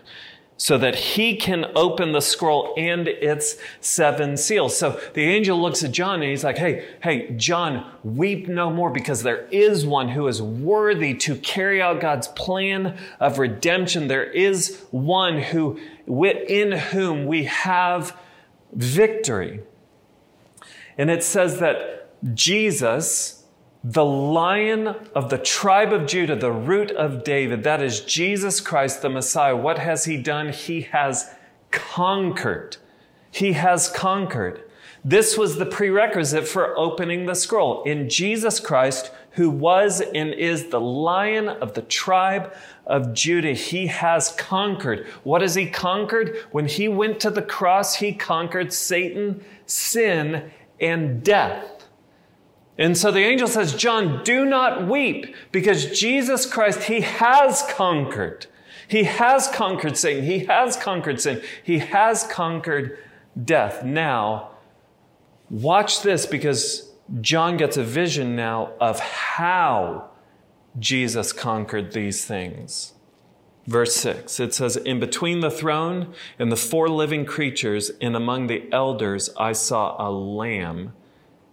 so 0.62 0.78
that 0.78 0.94
he 0.94 1.36
can 1.36 1.66
open 1.76 2.12
the 2.12 2.22
scroll 2.22 2.76
and 2.78 3.08
its 3.08 3.58
seven 3.80 4.38
seals. 4.38 4.78
So 4.78 5.02
the 5.16 5.24
angel 5.24 5.60
looks 5.60 5.84
at 5.84 5.92
John 5.92 6.22
and 6.22 6.30
he's 6.30 6.44
like, 6.44 6.60
Hey, 6.60 6.88
hey, 7.02 7.32
John, 7.32 7.92
weep 8.04 8.48
no 8.48 8.70
more 8.70 8.92
because 8.92 9.24
there 9.24 9.48
is 9.48 9.88
one 9.88 10.10
who 10.10 10.28
is 10.28 10.40
worthy 10.40 11.16
to 11.16 11.36
carry 11.38 11.82
out 11.82 12.00
God's 12.00 12.28
plan 12.28 12.96
of 13.20 13.40
redemption. 13.40 14.08
There 14.08 14.24
is 14.24 14.86
one 14.92 15.40
who, 15.42 15.80
in 16.08 16.74
whom 16.74 17.26
we 17.26 17.46
have 17.46 18.16
victory. 18.72 19.62
And 21.02 21.10
it 21.10 21.24
says 21.24 21.58
that 21.58 22.12
Jesus, 22.36 23.46
the 23.84 24.06
lion 24.06 24.90
of 25.16 25.32
the 25.32 25.40
tribe 25.40 25.92
of 25.92 26.06
Judah, 26.06 26.36
the 26.36 26.52
root 26.52 26.92
of 26.92 27.24
David, 27.24 27.64
that 27.64 27.82
is 27.82 28.02
Jesus 28.02 28.62
Christ, 28.62 29.02
the 29.02 29.10
Messiah, 29.10 29.56
what 29.56 29.80
has 29.80 30.06
he 30.06 30.16
done? 30.16 30.54
He 30.54 30.82
has 30.82 31.34
conquered. 31.72 32.78
He 33.32 33.54
has 33.54 33.90
conquered. 33.90 34.62
This 35.04 35.40
was 35.40 35.58
the 35.58 35.66
prerequisite 35.66 36.48
for 36.48 36.78
opening 36.78 37.26
the 37.26 37.34
scroll. 37.34 37.82
In 37.82 38.08
Jesus 38.08 38.60
Christ, 38.60 39.10
who 39.32 39.50
was 39.50 40.02
and 40.02 40.32
is 40.32 40.68
the 40.68 40.80
lion 40.80 41.50
of 41.50 41.74
the 41.74 41.82
tribe 41.82 42.54
of 42.86 43.16
Judah, 43.16 43.54
he 43.54 43.88
has 43.88 44.34
conquered. 44.34 45.08
What 45.24 45.42
has 45.42 45.56
he 45.56 45.66
conquered? 45.66 46.46
When 46.52 46.68
he 46.68 46.88
went 46.88 47.20
to 47.22 47.32
the 47.32 47.42
cross, 47.42 47.96
he 47.96 48.14
conquered 48.14 48.72
Satan, 48.72 49.44
sin, 49.66 50.52
and 50.82 51.24
death. 51.24 51.88
And 52.78 52.98
so 52.98 53.12
the 53.12 53.24
angel 53.24 53.48
says, 53.48 53.76
John, 53.76 54.24
do 54.24 54.44
not 54.44 54.88
weep 54.88 55.36
because 55.52 55.98
Jesus 56.00 56.46
Christ, 56.46 56.84
he 56.84 57.02
has 57.02 57.64
conquered. 57.70 58.48
He 58.88 59.04
has 59.04 59.48
conquered 59.48 59.98
Satan. 59.98 60.26
He 60.26 60.40
has 60.46 60.76
conquered 60.76 61.22
sin. 61.22 61.42
He 61.64 61.80
has 61.80 62.26
conquered 62.26 62.98
death. 63.42 63.86
Now, 63.86 64.50
watch 65.50 66.02
this 66.02 66.26
because 66.26 66.92
John 67.22 67.56
gets 67.58 67.78
a 67.78 67.84
vision 67.84 68.36
now 68.36 68.72
of 68.80 69.00
how 69.00 70.10
Jesus 70.80 71.34
conquered 71.34 71.94
these 71.94 72.26
things. 72.26 72.94
Verse 73.68 73.96
6, 73.96 74.40
it 74.40 74.54
says, 74.54 74.76
In 74.76 75.00
between 75.00 75.42
the 75.42 75.52
throne 75.52 76.14
and 76.40 76.52
the 76.52 76.58
four 76.58 76.90
living 76.90 77.26
creatures 77.26 77.92
and 78.02 78.16
among 78.16 78.48
the 78.48 78.68
elders, 78.72 79.30
I 79.38 79.54
saw 79.54 79.96
a 80.00 80.10
lamb 80.10 80.94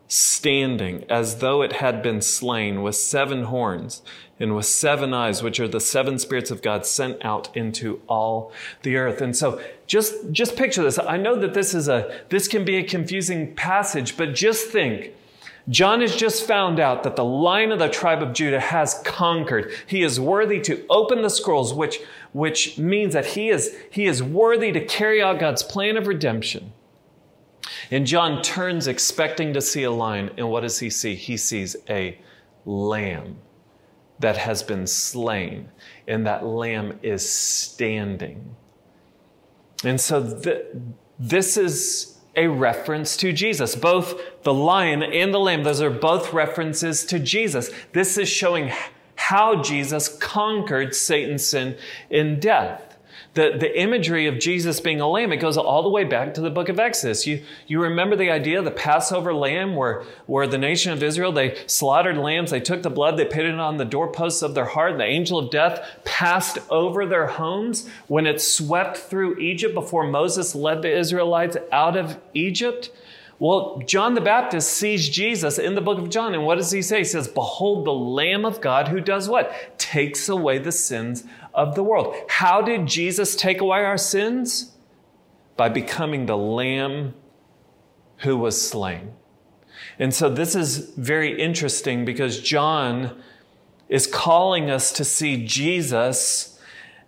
standing 0.09 1.05
as 1.11 1.37
though 1.37 1.61
it 1.61 1.75
had 1.75 2.03
been 2.03 2.23
slain 2.23 2.83
with 2.83 2.97
seven 2.97 3.45
horns 3.45 4.03
and 4.41 4.57
with 4.57 4.65
seven 4.65 5.13
eyes, 5.13 5.43
which 5.43 5.61
are 5.61 5.69
the 5.69 5.81
seven 5.81 6.19
spirits 6.19 6.51
of 6.51 6.63
God 6.63 6.87
sent 6.87 7.23
out 7.23 7.55
into 7.55 8.01
all 8.09 8.53
the 8.83 8.97
earth. 8.97 9.21
And 9.21 9.37
so 9.37 9.61
just, 9.87 10.15
just 10.33 10.57
picture 10.57 10.83
this. 10.83 10.99
I 10.99 11.19
know 11.19 11.37
that 11.37 11.53
this 11.53 11.75
is 11.75 11.89
a, 11.89 12.23
this 12.31 12.49
can 12.49 12.65
be 12.65 12.77
a 12.77 12.83
confusing 12.83 13.55
passage, 13.55 14.17
but 14.17 14.35
just 14.35 14.69
think, 14.69 15.13
John 15.69 16.01
has 16.01 16.17
just 16.17 16.47
found 16.47 16.81
out 16.81 17.03
that 17.03 17.17
the 17.17 17.25
lion 17.25 17.73
of 17.73 17.79
the 17.79 17.89
tribe 17.89 18.23
of 18.23 18.33
Judah 18.33 18.61
has 18.61 19.03
conquered. 19.05 19.73
He 19.87 20.03
is 20.03 20.19
worthy 20.19 20.61
to 20.61 20.85
open 20.89 21.21
the 21.21 21.29
scrolls, 21.29 21.75
which, 21.75 22.01
which 22.33 22.79
means 22.79 23.13
that 23.13 23.27
he 23.27 23.51
is, 23.51 23.77
he 23.91 24.07
is 24.07 24.23
worthy 24.23 24.73
to 24.73 24.85
carry 24.85 25.23
out 25.23 25.39
God's 25.39 25.63
plan 25.63 25.97
of 25.97 26.07
redemption. 26.07 26.73
And 27.91 28.07
John 28.07 28.41
turns 28.41 28.87
expecting 28.87 29.53
to 29.53 29.61
see 29.61 29.83
a 29.83 29.91
lion, 29.91 30.31
and 30.39 30.51
what 30.51 30.61
does 30.61 30.79
he 30.79 30.89
see? 30.89 31.15
He 31.15 31.37
sees 31.37 31.77
a 31.89 32.19
lamb 32.65 33.37
that 34.21 34.37
has 34.39 34.63
been 34.63 34.87
slain, 34.87 35.69
and 36.07 36.27
that 36.27 36.47
lamb 36.47 36.99
is 37.03 37.29
standing. 37.29 38.57
And 39.85 40.01
so 40.01 40.41
th- 40.41 40.65
this 41.19 41.57
is 41.57 42.18
a 42.39 42.47
reference 42.47 43.17
to 43.19 43.33
Jesus. 43.33 43.75
Both 43.75 44.43
the 44.45 44.55
lion 44.55 45.03
and 45.03 45.35
the 45.35 45.41
lamb, 45.41 45.65
those 45.65 45.83
are 45.83 45.91
both 45.91 46.33
references 46.33 47.05
to 47.07 47.19
Jesus. 47.19 47.71
This 47.93 48.17
is 48.17 48.29
showing 48.29 48.73
how 49.17 49.61
Jesus 49.61 50.17
conquered 50.17 50.95
Satan's 50.95 51.45
sin 51.45 51.77
in 52.09 52.39
death 52.39 52.88
the, 53.35 53.57
the 53.59 53.81
imagery 53.81 54.27
of 54.27 54.39
Jesus 54.39 54.81
being 54.81 55.01
a 55.01 55.09
lamb, 55.09 55.33
it 55.33 55.37
goes 55.37 55.57
all 55.57 55.83
the 55.83 55.89
way 55.89 56.05
back 56.05 56.35
to 56.35 56.41
the 56.41 56.51
book 56.51 56.69
of 56.69 56.81
Exodus. 56.81 57.27
You, 57.27 57.43
you 57.67 57.81
remember 57.81 58.17
the 58.17 58.31
idea 58.31 58.59
of 58.59 58.65
the 58.65 58.71
Passover 58.71 59.33
lamb 59.35 59.77
where, 59.77 60.03
where 60.27 60.47
the 60.47 60.59
nation 60.59 60.93
of 60.93 61.03
Israel, 61.03 61.31
they 61.31 61.57
slaughtered 61.67 62.17
lambs, 62.17 62.51
they 62.51 62.61
took 62.61 62.83
the 62.83 62.91
blood, 62.91 63.17
they 63.17 63.25
put 63.25 63.45
it 63.45 63.55
on 63.55 63.77
the 63.77 63.85
doorposts 63.85 64.43
of 64.43 64.55
their 64.55 64.65
heart, 64.65 64.93
and 64.93 65.01
the 65.01 65.05
angel 65.05 65.39
of 65.39 65.51
death 65.51 66.01
passed 66.05 66.59
over 66.71 67.07
their 67.07 67.27
homes 67.27 67.89
when 68.09 68.27
it 68.27 68.41
swept 68.41 68.97
through 68.97 69.39
Egypt 69.39 69.75
before 69.75 70.07
Moses 70.07 70.55
led 70.55 70.83
the 70.83 70.97
Israelites 70.97 71.57
out 71.71 71.97
of 71.97 72.19
Egypt. 72.35 72.91
Well, 73.41 73.81
John 73.87 74.15
the 74.15 74.21
Baptist 74.21 74.71
sees 74.71 75.09
Jesus 75.09 75.59
in 75.59 75.77
the 75.77 75.81
book 75.81 75.99
of 75.99 76.11
John, 76.11 76.35
and 76.35 76.45
what 76.45 76.57
does 76.57 76.73
he 76.73 76.83
say? 76.83 76.99
He 76.99 77.05
says, 77.05 77.29
Behold 77.29 77.87
the 77.87 77.93
Lamb 77.93 78.45
of 78.45 78.61
God 78.61 78.89
who 78.89 79.01
does 79.01 79.29
what? 79.29 79.79
Takes 79.79 80.29
away 80.29 80.59
the 80.59 80.73
sins 80.73 81.25
of 81.55 81.75
the 81.75 81.85
world. 81.85 82.17
How 82.29 82.61
did 82.61 82.87
Jesus 82.87 83.37
take 83.37 83.61
away 83.61 83.85
our 83.85 83.99
sins? 83.99 84.73
By 85.57 85.69
becoming 85.69 86.27
the 86.27 86.37
Lamb 86.37 87.15
who 88.19 88.37
was 88.37 88.61
slain. 88.61 89.13
And 89.99 90.13
so 90.13 90.29
this 90.29 90.57
is 90.57 90.91
very 90.97 91.41
interesting 91.41 92.05
because 92.05 92.41
John 92.41 93.23
is 93.89 94.07
calling 94.07 94.71
us 94.71 94.93
to 94.93 95.05
see 95.05 95.47
Jesus 95.47 96.59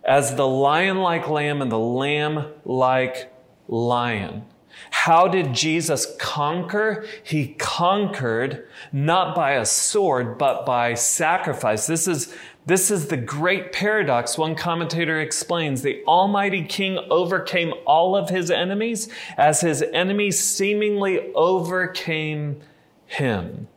as 0.03 0.35
the 0.35 0.47
lion 0.47 0.97
like 0.99 1.29
lamb 1.29 1.61
and 1.61 1.71
the 1.71 1.79
lamb 1.79 2.47
like 2.65 3.31
lion. 3.67 4.45
How 4.89 5.27
did 5.27 5.53
Jesus 5.53 6.15
conquer? 6.19 7.05
He 7.23 7.55
conquered 7.59 8.67
not 8.91 9.35
by 9.35 9.51
a 9.53 9.65
sword, 9.65 10.37
but 10.37 10.65
by 10.65 10.93
sacrifice. 10.93 11.87
This 11.87 12.07
is, 12.07 12.35
this 12.65 12.91
is 12.91 13.07
the 13.07 13.17
great 13.17 13.73
paradox. 13.73 14.37
One 14.37 14.55
commentator 14.55 15.19
explains 15.19 15.81
the 15.81 16.03
Almighty 16.05 16.63
King 16.63 16.99
overcame 17.09 17.73
all 17.85 18.15
of 18.15 18.29
his 18.29 18.51
enemies 18.51 19.09
as 19.37 19.61
his 19.61 19.81
enemies 19.93 20.39
seemingly 20.39 21.33
overcame 21.33 22.61
him. 23.05 23.67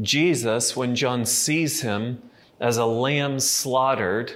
Jesus, 0.00 0.76
when 0.76 0.94
John 0.94 1.24
sees 1.24 1.82
him 1.82 2.22
as 2.58 2.76
a 2.76 2.86
lamb 2.86 3.40
slaughtered, 3.40 4.34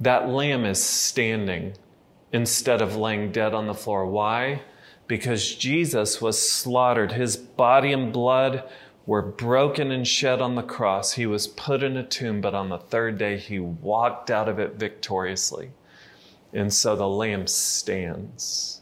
that 0.00 0.28
lamb 0.28 0.64
is 0.64 0.82
standing 0.82 1.74
instead 2.32 2.80
of 2.80 2.96
laying 2.96 3.30
dead 3.32 3.54
on 3.54 3.66
the 3.66 3.74
floor. 3.74 4.06
Why? 4.06 4.62
Because 5.06 5.54
Jesus 5.54 6.20
was 6.20 6.50
slaughtered. 6.50 7.12
His 7.12 7.36
body 7.36 7.92
and 7.92 8.12
blood 8.12 8.64
were 9.04 9.22
broken 9.22 9.90
and 9.90 10.06
shed 10.06 10.40
on 10.40 10.54
the 10.54 10.62
cross. 10.62 11.12
He 11.12 11.26
was 11.26 11.48
put 11.48 11.82
in 11.82 11.96
a 11.96 12.06
tomb, 12.06 12.40
but 12.40 12.54
on 12.54 12.68
the 12.68 12.78
third 12.78 13.18
day, 13.18 13.36
he 13.36 13.58
walked 13.58 14.30
out 14.30 14.48
of 14.48 14.58
it 14.58 14.74
victoriously. 14.76 15.72
And 16.52 16.72
so 16.72 16.94
the 16.96 17.08
lamb 17.08 17.46
stands. 17.46 18.80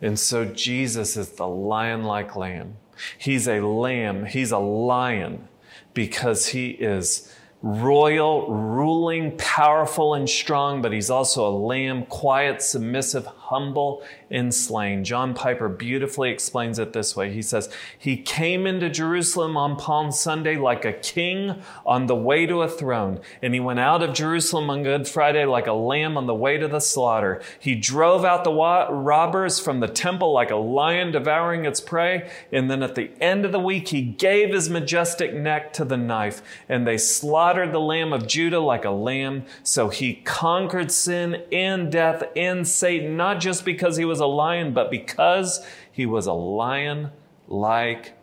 And 0.00 0.18
so 0.18 0.44
Jesus 0.44 1.16
is 1.16 1.30
the 1.30 1.48
lion 1.48 2.04
like 2.04 2.36
lamb. 2.36 2.76
He's 3.16 3.46
a 3.46 3.60
lamb, 3.60 4.26
he's 4.26 4.50
a 4.50 4.58
lion 4.58 5.48
because 5.94 6.48
he 6.48 6.70
is 6.70 7.34
royal, 7.60 8.48
ruling, 8.52 9.36
powerful, 9.36 10.14
and 10.14 10.30
strong, 10.30 10.80
but 10.80 10.92
he's 10.92 11.10
also 11.10 11.48
a 11.48 11.50
lamb, 11.50 12.06
quiet, 12.06 12.62
submissive, 12.62 13.26
humble, 13.26 14.04
and 14.30 14.54
slain. 14.54 15.02
John 15.02 15.34
Piper 15.34 15.68
beautifully 15.68 16.30
explains 16.30 16.78
it 16.78 16.92
this 16.92 17.16
way. 17.16 17.32
He 17.32 17.42
says, 17.42 17.68
He 17.98 18.16
came 18.16 18.64
into 18.64 18.88
Jerusalem 18.88 19.56
on 19.56 19.74
Palm 19.74 20.12
Sunday 20.12 20.56
like 20.56 20.84
a 20.84 20.92
king 20.92 21.60
on 21.84 22.06
the 22.06 22.14
way 22.14 22.46
to 22.46 22.62
a 22.62 22.68
throne, 22.68 23.20
and 23.42 23.54
he 23.54 23.60
went 23.60 23.80
out 23.80 24.04
of 24.04 24.14
Jerusalem 24.14 24.70
on 24.70 24.84
Good 24.84 25.08
Friday 25.08 25.44
like 25.44 25.66
a 25.66 25.72
lamb 25.72 26.16
on 26.16 26.26
the 26.26 26.34
way 26.34 26.58
to 26.58 26.68
the 26.68 26.80
slaughter. 26.80 27.42
He 27.58 27.74
drove 27.74 28.24
out 28.24 28.44
the 28.44 28.52
robbers 28.52 29.58
from 29.58 29.80
the 29.80 29.88
temple 29.88 30.32
like 30.32 30.52
a 30.52 30.56
lion 30.56 31.10
devouring 31.10 31.64
its 31.64 31.80
prey, 31.80 32.30
and 32.52 32.70
then 32.70 32.84
at 32.84 32.94
the 32.94 33.10
end 33.20 33.44
of 33.44 33.50
the 33.50 33.58
week, 33.58 33.88
he 33.88 34.02
gave 34.02 34.54
his 34.54 34.70
majestic 34.70 35.34
neck 35.34 35.72
to 35.72 35.84
the 35.84 35.96
knife, 35.96 36.40
and 36.68 36.86
they 36.86 36.98
slaughtered 36.98 37.47
the 37.72 37.80
lamb 37.80 38.12
of 38.12 38.26
Judah 38.26 38.60
like 38.60 38.84
a 38.84 38.90
lamb. 38.90 39.44
So 39.62 39.88
he 39.88 40.14
conquered 40.14 40.90
sin 40.90 41.44
and 41.52 41.90
death 41.90 42.22
and 42.36 42.66
Satan, 42.66 43.16
not 43.16 43.40
just 43.40 43.64
because 43.64 43.96
he 43.96 44.04
was 44.04 44.20
a 44.20 44.26
lion, 44.26 44.72
but 44.72 44.90
because 44.90 45.64
he 45.90 46.06
was 46.06 46.26
a 46.26 46.32
lion 46.32 47.10
like 47.46 48.14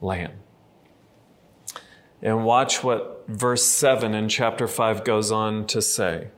lamb. 0.00 0.32
And 2.22 2.44
watch 2.44 2.82
what 2.82 3.24
verse 3.28 3.64
7 3.64 4.14
in 4.14 4.28
chapter 4.28 4.66
5 4.66 5.04
goes 5.04 5.30
on 5.30 5.66
to 5.68 5.82
say. 5.82 6.28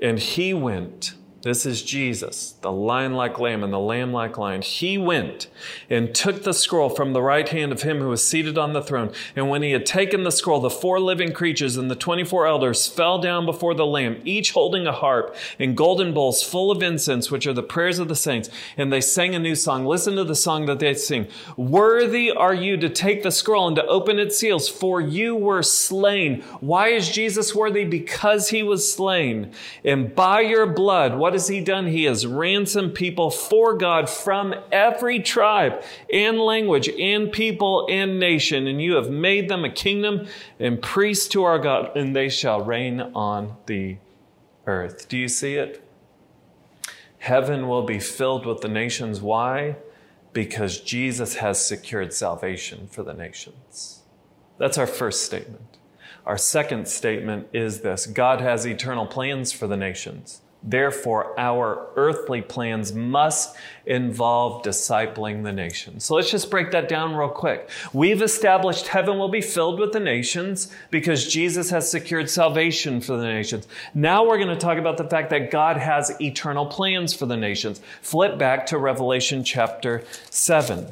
And 0.00 0.18
he 0.18 0.52
went 0.52 1.14
this 1.46 1.64
is 1.64 1.80
Jesus, 1.80 2.56
the 2.60 2.72
lion 2.72 3.14
like 3.14 3.38
lamb 3.38 3.62
and 3.62 3.72
the 3.72 3.78
lamb 3.78 4.12
like 4.12 4.36
lion. 4.36 4.62
He 4.62 4.98
went 4.98 5.46
and 5.88 6.12
took 6.12 6.42
the 6.42 6.52
scroll 6.52 6.88
from 6.88 7.12
the 7.12 7.22
right 7.22 7.48
hand 7.48 7.70
of 7.70 7.82
him 7.82 8.00
who 8.00 8.08
was 8.08 8.28
seated 8.28 8.58
on 8.58 8.72
the 8.72 8.82
throne. 8.82 9.12
And 9.36 9.48
when 9.48 9.62
he 9.62 9.70
had 9.70 9.86
taken 9.86 10.24
the 10.24 10.32
scroll, 10.32 10.58
the 10.58 10.68
four 10.68 10.98
living 10.98 11.32
creatures 11.32 11.76
and 11.76 11.88
the 11.88 11.94
24 11.94 12.48
elders 12.48 12.88
fell 12.88 13.20
down 13.20 13.46
before 13.46 13.74
the 13.74 13.86
lamb, 13.86 14.20
each 14.24 14.50
holding 14.50 14.88
a 14.88 14.92
harp 14.92 15.36
and 15.60 15.76
golden 15.76 16.12
bowls 16.12 16.42
full 16.42 16.72
of 16.72 16.82
incense, 16.82 17.30
which 17.30 17.46
are 17.46 17.52
the 17.52 17.62
prayers 17.62 18.00
of 18.00 18.08
the 18.08 18.16
saints. 18.16 18.50
And 18.76 18.92
they 18.92 19.00
sang 19.00 19.36
a 19.36 19.38
new 19.38 19.54
song. 19.54 19.86
Listen 19.86 20.16
to 20.16 20.24
the 20.24 20.34
song 20.34 20.66
that 20.66 20.80
they 20.80 20.94
sing. 20.94 21.28
Worthy 21.56 22.32
are 22.32 22.54
you 22.54 22.76
to 22.78 22.88
take 22.88 23.22
the 23.22 23.30
scroll 23.30 23.68
and 23.68 23.76
to 23.76 23.86
open 23.86 24.18
its 24.18 24.36
seals, 24.36 24.68
for 24.68 25.00
you 25.00 25.36
were 25.36 25.62
slain. 25.62 26.42
Why 26.58 26.88
is 26.88 27.08
Jesus 27.08 27.54
worthy? 27.54 27.84
Because 27.84 28.48
he 28.48 28.64
was 28.64 28.92
slain. 28.92 29.52
And 29.84 30.12
by 30.12 30.40
your 30.40 30.66
blood, 30.66 31.16
what 31.16 31.35
has 31.36 31.48
he 31.48 31.60
done? 31.60 31.86
He 31.86 32.04
has 32.04 32.26
ransomed 32.26 32.94
people 32.94 33.30
for 33.30 33.76
God 33.76 34.08
from 34.08 34.54
every 34.72 35.20
tribe 35.20 35.82
and 36.10 36.40
language 36.40 36.88
and 36.88 37.30
people 37.30 37.86
and 37.90 38.18
nation. 38.18 38.66
And 38.66 38.80
you 38.80 38.94
have 38.94 39.10
made 39.10 39.50
them 39.50 39.62
a 39.62 39.70
kingdom 39.70 40.26
and 40.58 40.80
priests 40.80 41.28
to 41.28 41.44
our 41.44 41.58
God, 41.58 41.94
and 41.94 42.16
they 42.16 42.30
shall 42.30 42.62
reign 42.62 43.00
on 43.00 43.56
the 43.66 43.98
earth. 44.66 45.08
Do 45.08 45.18
you 45.18 45.28
see 45.28 45.56
it? 45.56 45.86
Heaven 47.18 47.68
will 47.68 47.82
be 47.82 47.98
filled 47.98 48.46
with 48.46 48.62
the 48.62 48.68
nations. 48.68 49.20
Why? 49.20 49.76
Because 50.32 50.80
Jesus 50.80 51.36
has 51.36 51.62
secured 51.62 52.14
salvation 52.14 52.86
for 52.86 53.02
the 53.02 53.12
nations. 53.12 54.04
That's 54.56 54.78
our 54.78 54.86
first 54.86 55.26
statement. 55.26 55.76
Our 56.24 56.38
second 56.38 56.88
statement 56.88 57.48
is 57.52 57.82
this 57.82 58.06
God 58.06 58.40
has 58.40 58.66
eternal 58.66 59.06
plans 59.06 59.52
for 59.52 59.66
the 59.66 59.76
nations. 59.76 60.40
Therefore, 60.66 61.38
our 61.38 61.90
earthly 61.94 62.42
plans 62.42 62.92
must 62.92 63.56
involve 63.86 64.64
discipling 64.64 65.44
the 65.44 65.52
nations. 65.52 66.04
So 66.04 66.16
let's 66.16 66.30
just 66.30 66.50
break 66.50 66.72
that 66.72 66.88
down 66.88 67.14
real 67.14 67.28
quick. 67.28 67.70
We've 67.92 68.20
established 68.20 68.88
heaven 68.88 69.16
will 69.16 69.28
be 69.28 69.40
filled 69.40 69.78
with 69.78 69.92
the 69.92 70.00
nations 70.00 70.72
because 70.90 71.32
Jesus 71.32 71.70
has 71.70 71.88
secured 71.88 72.28
salvation 72.28 73.00
for 73.00 73.16
the 73.16 73.26
nations. 73.26 73.68
Now 73.94 74.26
we're 74.26 74.38
going 74.38 74.48
to 74.48 74.56
talk 74.56 74.76
about 74.76 74.96
the 74.96 75.08
fact 75.08 75.30
that 75.30 75.52
God 75.52 75.76
has 75.76 76.20
eternal 76.20 76.66
plans 76.66 77.14
for 77.14 77.26
the 77.26 77.36
nations. 77.36 77.80
Flip 78.02 78.36
back 78.36 78.66
to 78.66 78.78
Revelation 78.78 79.44
chapter 79.44 80.02
7. 80.30 80.88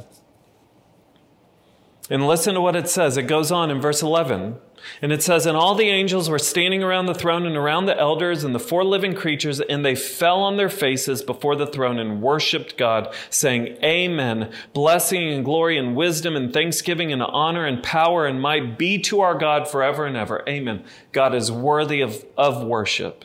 And 2.10 2.26
listen 2.28 2.54
to 2.54 2.60
what 2.60 2.76
it 2.76 2.88
says. 2.88 3.16
It 3.16 3.22
goes 3.22 3.50
on 3.50 3.70
in 3.70 3.80
verse 3.80 4.02
11. 4.02 4.56
And 5.02 5.12
it 5.12 5.22
says, 5.22 5.46
And 5.46 5.56
all 5.56 5.74
the 5.74 5.88
angels 5.88 6.28
were 6.28 6.38
standing 6.38 6.82
around 6.82 7.06
the 7.06 7.14
throne 7.14 7.46
and 7.46 7.56
around 7.56 7.86
the 7.86 7.98
elders 7.98 8.44
and 8.44 8.54
the 8.54 8.60
four 8.60 8.84
living 8.84 9.14
creatures, 9.14 9.60
and 9.60 9.84
they 9.84 9.94
fell 9.94 10.40
on 10.40 10.56
their 10.56 10.68
faces 10.68 11.22
before 11.22 11.56
the 11.56 11.66
throne 11.66 11.98
and 11.98 12.22
worshiped 12.22 12.76
God, 12.76 13.12
saying, 13.30 13.76
Amen. 13.82 14.52
Blessing 14.72 15.32
and 15.32 15.44
glory 15.44 15.78
and 15.78 15.96
wisdom 15.96 16.36
and 16.36 16.52
thanksgiving 16.52 17.12
and 17.12 17.22
honor 17.22 17.66
and 17.66 17.82
power 17.82 18.26
and 18.26 18.40
might 18.40 18.78
be 18.78 18.98
to 19.00 19.20
our 19.20 19.36
God 19.36 19.68
forever 19.68 20.06
and 20.06 20.16
ever. 20.16 20.42
Amen. 20.48 20.84
God 21.12 21.34
is 21.34 21.50
worthy 21.50 22.00
of, 22.00 22.24
of 22.36 22.64
worship. 22.64 23.24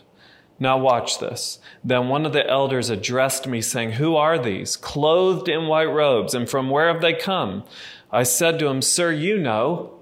Now 0.60 0.78
watch 0.78 1.19
this. 1.19 1.60
Then 1.84 2.10
one 2.10 2.26
of 2.26 2.34
the 2.34 2.45
elders 2.48 2.89
addressed 2.89 3.48
me, 3.48 3.62
saying, 3.62 3.93
Who 3.93 4.15
are 4.15 4.38
these, 4.38 4.76
clothed 4.76 5.48
in 5.48 5.67
white 5.67 5.86
robes, 5.86 6.34
and 6.34 6.50
from 6.50 6.69
where 6.69 6.91
have 6.91 7.02
they 7.02 7.13
come? 7.13 7.63
I 8.12 8.24
said 8.24 8.60
to 8.60 8.67
him, 8.67 8.82
Sir, 8.82 9.12
you 9.12 9.38
know. 9.38 9.99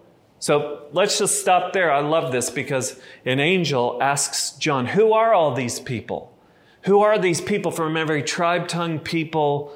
So 0.47 0.85
let's 0.93 1.19
just 1.19 1.41
stop 1.41 1.73
there. 1.73 1.91
I 1.91 1.99
love 1.99 2.31
this 2.31 2.49
because 2.49 2.97
an 3.25 3.41
angel 3.41 4.01
asks 4.01 4.51
John, 4.51 4.85
Who 4.85 5.11
are 5.11 5.33
all 5.33 5.53
these 5.53 5.81
people? 5.81 6.39
Who 6.83 7.01
are 7.01 7.19
these 7.19 7.41
people 7.41 7.69
from 7.69 7.97
every 7.97 8.23
tribe, 8.23 8.69
tongue, 8.69 8.99
people, 8.99 9.75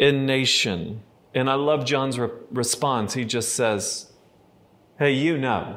and 0.00 0.24
nation? 0.24 1.02
And 1.34 1.50
I 1.50 1.56
love 1.56 1.84
John's 1.84 2.18
re- 2.18 2.30
response. 2.50 3.12
He 3.12 3.26
just 3.26 3.54
says, 3.54 4.10
Hey, 4.98 5.12
you 5.12 5.36
know. 5.36 5.76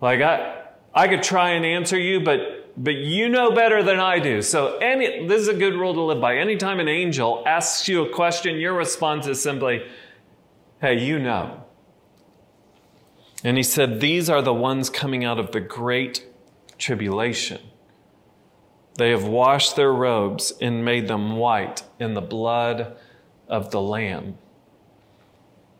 Like, 0.00 0.20
I, 0.20 0.66
I 0.94 1.08
could 1.08 1.24
try 1.24 1.50
and 1.50 1.66
answer 1.66 1.98
you, 1.98 2.20
but 2.20 2.72
but 2.76 2.94
you 2.94 3.28
know 3.28 3.50
better 3.50 3.82
than 3.82 3.98
I 3.98 4.20
do. 4.20 4.42
So 4.42 4.76
any, 4.76 5.26
this 5.26 5.40
is 5.42 5.48
a 5.48 5.54
good 5.54 5.74
rule 5.74 5.94
to 5.94 6.02
live 6.02 6.20
by. 6.20 6.36
Anytime 6.36 6.78
an 6.78 6.86
angel 6.86 7.42
asks 7.44 7.88
you 7.88 8.06
a 8.06 8.14
question, 8.14 8.60
your 8.60 8.74
response 8.74 9.26
is 9.26 9.42
simply, 9.42 9.82
hey, 10.80 11.04
you 11.04 11.18
know. 11.18 11.64
And 13.44 13.56
he 13.56 13.62
said, 13.62 14.00
These 14.00 14.28
are 14.28 14.42
the 14.42 14.54
ones 14.54 14.90
coming 14.90 15.24
out 15.24 15.38
of 15.38 15.52
the 15.52 15.60
great 15.60 16.26
tribulation. 16.78 17.60
They 18.96 19.10
have 19.10 19.24
washed 19.24 19.76
their 19.76 19.92
robes 19.92 20.52
and 20.60 20.84
made 20.84 21.06
them 21.06 21.36
white 21.36 21.84
in 22.00 22.14
the 22.14 22.20
blood 22.20 22.96
of 23.46 23.70
the 23.70 23.80
Lamb. 23.80 24.38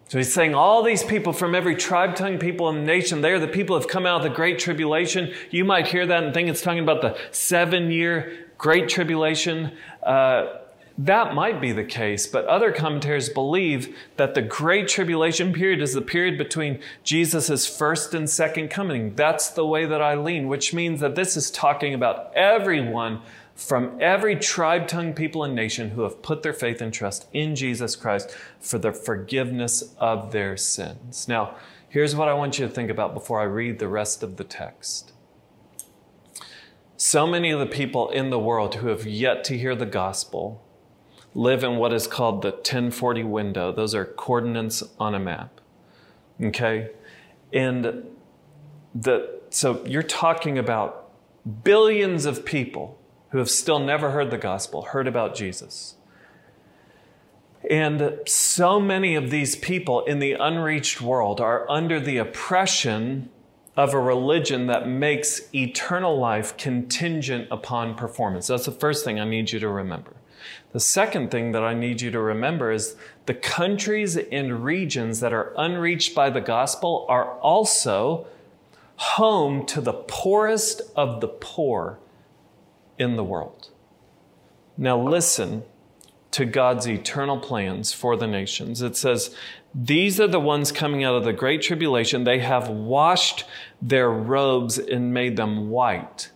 So 0.09 0.17
he's 0.17 0.33
saying 0.33 0.55
all 0.55 0.83
these 0.83 1.03
people 1.03 1.35
from 1.35 1.55
every 1.55 1.77
tribe, 1.77 2.17
tongue, 2.17 2.39
people, 2.39 2.69
and 2.69 2.87
nation, 2.87 3.21
they 3.21 3.33
are 3.33 3.39
the 3.39 3.49
people 3.49 3.77
who 3.77 3.83
have 3.83 3.91
come 3.91 4.07
out 4.07 4.25
of 4.25 4.31
the 4.31 4.35
great 4.35 4.59
tribulation. 4.59 5.35
You 5.51 5.65
might 5.65 5.89
hear 5.89 6.07
that 6.07 6.25
and 6.25 6.33
think 6.33 6.49
it's 6.49 6.63
talking 6.63 6.83
about 6.83 7.03
the 7.03 7.19
seven 7.31 7.91
year 7.91 8.49
great 8.57 8.89
tribulation. 8.89 9.77
Uh, 10.03 10.59
that 10.99 11.33
might 11.33 11.61
be 11.61 11.71
the 11.71 11.85
case, 11.85 12.27
but 12.27 12.45
other 12.47 12.73
commentators 12.73 13.29
believe 13.29 13.97
that 14.17 14.35
the 14.35 14.43
Great 14.43 14.89
Tribulation 14.89 15.53
period 15.53 15.81
is 15.81 15.95
the 15.95 16.03
period 16.03 16.37
between 16.37 16.81
Jesus' 17.05 17.69
first 17.69 18.15
and 18.15 18.29
second 18.29 18.69
coming. 18.69 19.15
That's 19.15 19.49
the 19.49 19.65
way 19.65 19.87
that 19.87 20.03
I 20.03 20.17
lean, 20.17 20.49
which 20.49 20.75
means 20.75 20.99
that 20.99 21.15
this 21.15 21.37
is 21.37 21.53
talking 21.53 21.95
about 21.95 22.35
everyone 22.35 23.23
from 23.55 23.97
every 24.01 24.35
tribe, 24.35 24.89
tongue, 24.89 25.15
people, 25.15 25.45
and 25.45 25.55
nation 25.55 25.91
who 25.91 26.03
have 26.03 26.21
put 26.21 26.43
their 26.43 26.53
faith 26.53 26.81
and 26.81 26.93
trust 26.93 27.29
in 27.33 27.55
Jesus 27.55 27.95
Christ 27.95 28.35
for 28.59 28.79
the 28.79 28.93
forgiveness 28.93 29.95
of 29.99 30.33
their 30.33 30.57
sins. 30.57 31.29
Now, 31.29 31.55
here's 31.89 32.17
what 32.17 32.29
I 32.29 32.35
want 32.35 32.59
you 32.59 32.67
to 32.67 32.73
think 32.73 32.91
about 32.91 33.15
before 33.15 33.41
I 33.41 33.45
read 33.45 33.79
the 33.79 33.89
rest 33.89 34.25
of 34.25 34.37
the 34.37 34.45
text. 34.45 35.13
So 36.97 37.25
many 37.25 37.53
of 37.53 37.61
the 37.61 37.67
people 37.67 38.11
in 38.11 38.31
the 38.31 38.39
world 38.39 38.77
who 38.77 38.89
have 38.89 39.07
yet 39.07 39.45
to 39.45 39.57
hear 39.57 39.77
the 39.77 39.87
gospel 39.87 40.65
live 41.39 41.63
in 41.63 41.77
what 41.77 41.93
is 41.93 42.09
called 42.09 42.43
the 42.43 42.51
1040 42.51 43.23
window. 43.23 43.71
Those 43.71 43.95
are 43.95 44.05
coordinates 44.05 44.83
on 44.99 45.15
a 45.15 45.21
map. 45.21 45.61
Okay? 46.43 46.91
And 47.53 48.05
the, 48.93 49.41
so 49.49 49.85
you're 49.87 50.03
talking 50.03 50.59
about 50.59 51.13
billions 51.63 52.27
of 52.27 52.45
people 52.45 52.99
who 53.31 53.39
have 53.39 53.49
still 53.49 53.79
never 53.79 54.11
heard 54.11 54.33
the 54.33 54.39
gospel, 54.39 54.83
heard 54.83 55.07
about 55.07 55.37
Jesus. 55.37 55.95
And 57.71 58.19
so 58.27 58.81
many 58.81 59.15
of 59.15 59.31
these 59.31 59.55
people 59.55 60.05
in 60.07 60.19
the 60.19 60.33
unreached 60.33 61.01
world 61.01 61.41
are 61.41 61.71
under 61.71 62.01
the 62.01 62.17
oppression 62.17 63.31
of 63.77 63.95
a 63.95 64.01
religion 64.01 64.67
that 64.67 64.89
makes 64.89 65.55
eternal 65.55 66.19
life 66.19 66.57
contingent 66.57 67.47
upon 67.53 67.95
performance. 67.95 68.49
That's 68.49 68.65
the 68.65 68.73
first 68.73 69.05
thing 69.05 69.21
I 69.21 69.25
need 69.25 69.53
you 69.53 69.61
to 69.61 69.69
remember. 69.69 70.18
The 70.73 70.81
second 70.81 71.31
thing 71.31 71.53
that 71.53 71.63
I 71.63 71.75
need 71.75 72.01
you 72.01 72.11
to 72.11 72.21
remember 72.21 72.71
is 72.71 72.97
the 73.27 73.35
countries 73.35 74.17
and 74.17 74.65
regions 74.65 75.21
that 75.21 75.33
are 75.33 75.53
unreached 75.57 76.15
by 76.15 76.31
the 76.31 76.41
gospel 76.41 77.07
are 77.09 77.39
also 77.41 78.27
home 78.97 79.65
to 79.67 79.81
the 79.81 79.93
poorest 79.93 80.83
of 80.97 81.21
the 81.21 81.29
poor 81.29 81.99
in 82.99 83.17
the 83.17 83.25
world. 83.25 83.71
Now, 84.77 85.01
listen 85.01 85.63
to 86.31 86.45
God's 86.45 86.89
eternal 86.89 87.39
plans 87.39 87.93
for 87.93 88.17
the 88.17 88.27
nations. 88.27 88.83
It 88.83 88.97
says, 88.97 89.35
These 89.75 90.21
are 90.21 90.27
the 90.27 90.41
ones 90.41 90.73
coming 90.73 91.05
out 91.05 91.15
of 91.15 91.25
the 91.25 91.33
great 91.33 91.63
tribulation. 91.63 92.25
They 92.25 92.41
have 92.41 92.69
washed 92.69 93.45
their 93.81 94.11
robes 94.11 94.79
and 94.79 95.15
made 95.15 95.37
them 95.37 95.71
white 95.71 96.31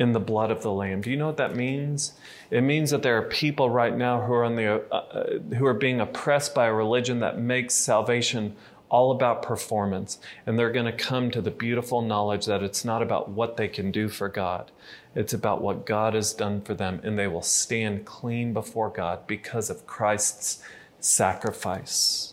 in 0.00 0.12
the 0.12 0.18
blood 0.18 0.50
of 0.50 0.62
the 0.62 0.72
Lamb. 0.72 1.02
Do 1.02 1.10
you 1.10 1.16
know 1.18 1.26
what 1.26 1.36
that 1.36 1.54
means? 1.54 2.14
It 2.50 2.62
means 2.62 2.90
that 2.90 3.02
there 3.02 3.18
are 3.18 3.28
people 3.28 3.68
right 3.68 3.94
now 3.94 4.22
who 4.22 4.32
are, 4.32 4.44
on 4.44 4.56
the, 4.56 4.82
uh, 4.90 4.96
uh, 4.96 5.38
who 5.56 5.66
are 5.66 5.74
being 5.74 6.00
oppressed 6.00 6.54
by 6.54 6.66
a 6.66 6.72
religion 6.72 7.20
that 7.20 7.38
makes 7.38 7.74
salvation 7.74 8.56
all 8.88 9.12
about 9.12 9.42
performance. 9.42 10.18
And 10.46 10.58
they're 10.58 10.72
going 10.72 10.86
to 10.86 10.92
come 10.92 11.30
to 11.32 11.42
the 11.42 11.50
beautiful 11.50 12.00
knowledge 12.00 12.46
that 12.46 12.62
it's 12.62 12.82
not 12.82 13.02
about 13.02 13.28
what 13.28 13.58
they 13.58 13.68
can 13.68 13.92
do 13.92 14.08
for 14.08 14.30
God, 14.30 14.72
it's 15.14 15.34
about 15.34 15.60
what 15.60 15.84
God 15.84 16.14
has 16.14 16.32
done 16.32 16.62
for 16.62 16.72
them. 16.72 17.00
And 17.04 17.18
they 17.18 17.28
will 17.28 17.42
stand 17.42 18.06
clean 18.06 18.54
before 18.54 18.88
God 18.88 19.26
because 19.26 19.68
of 19.68 19.86
Christ's 19.86 20.62
sacrifice. 20.98 22.32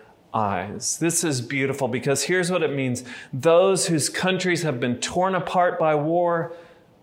eyes. 0.33 0.97
This 0.97 1.23
is 1.23 1.41
beautiful 1.41 1.87
because 1.87 2.23
here's 2.23 2.51
what 2.51 2.63
it 2.63 2.73
means 2.73 3.03
those 3.33 3.87
whose 3.87 4.09
countries 4.09 4.63
have 4.63 4.79
been 4.79 4.97
torn 4.97 5.35
apart 5.35 5.79
by 5.79 5.95
war 5.95 6.53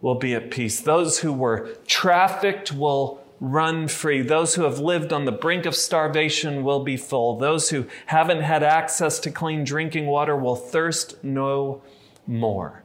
will 0.00 0.14
be 0.14 0.34
at 0.34 0.50
peace. 0.50 0.80
Those 0.80 1.20
who 1.20 1.32
were 1.32 1.76
trafficked 1.86 2.72
will 2.72 3.22
run 3.40 3.88
free. 3.88 4.22
Those 4.22 4.54
who 4.54 4.62
have 4.62 4.78
lived 4.78 5.12
on 5.12 5.24
the 5.24 5.32
brink 5.32 5.66
of 5.66 5.74
starvation 5.74 6.64
will 6.64 6.82
be 6.82 6.96
full. 6.96 7.36
Those 7.36 7.70
who 7.70 7.86
haven't 8.06 8.42
had 8.42 8.62
access 8.62 9.18
to 9.20 9.30
clean 9.30 9.64
drinking 9.64 10.06
water 10.06 10.36
will 10.36 10.56
thirst 10.56 11.22
no 11.22 11.82
more. 12.26 12.82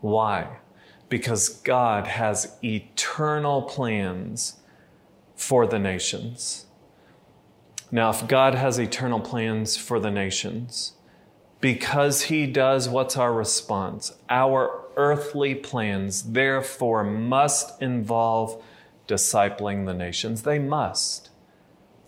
Why? 0.00 0.58
Because 1.08 1.48
God 1.48 2.06
has 2.06 2.56
eternal 2.62 3.62
plans 3.62 4.60
for 5.34 5.66
the 5.66 5.78
nations. 5.78 6.65
Now, 7.90 8.10
if 8.10 8.26
God 8.26 8.54
has 8.54 8.78
eternal 8.78 9.20
plans 9.20 9.76
for 9.76 10.00
the 10.00 10.10
nations, 10.10 10.94
because 11.60 12.22
He 12.22 12.46
does, 12.46 12.88
what's 12.88 13.16
our 13.16 13.32
response? 13.32 14.12
Our 14.28 14.84
earthly 14.96 15.54
plans, 15.54 16.32
therefore, 16.32 17.04
must 17.04 17.80
involve 17.80 18.62
discipling 19.06 19.86
the 19.86 19.94
nations. 19.94 20.42
They 20.42 20.58
must. 20.58 21.30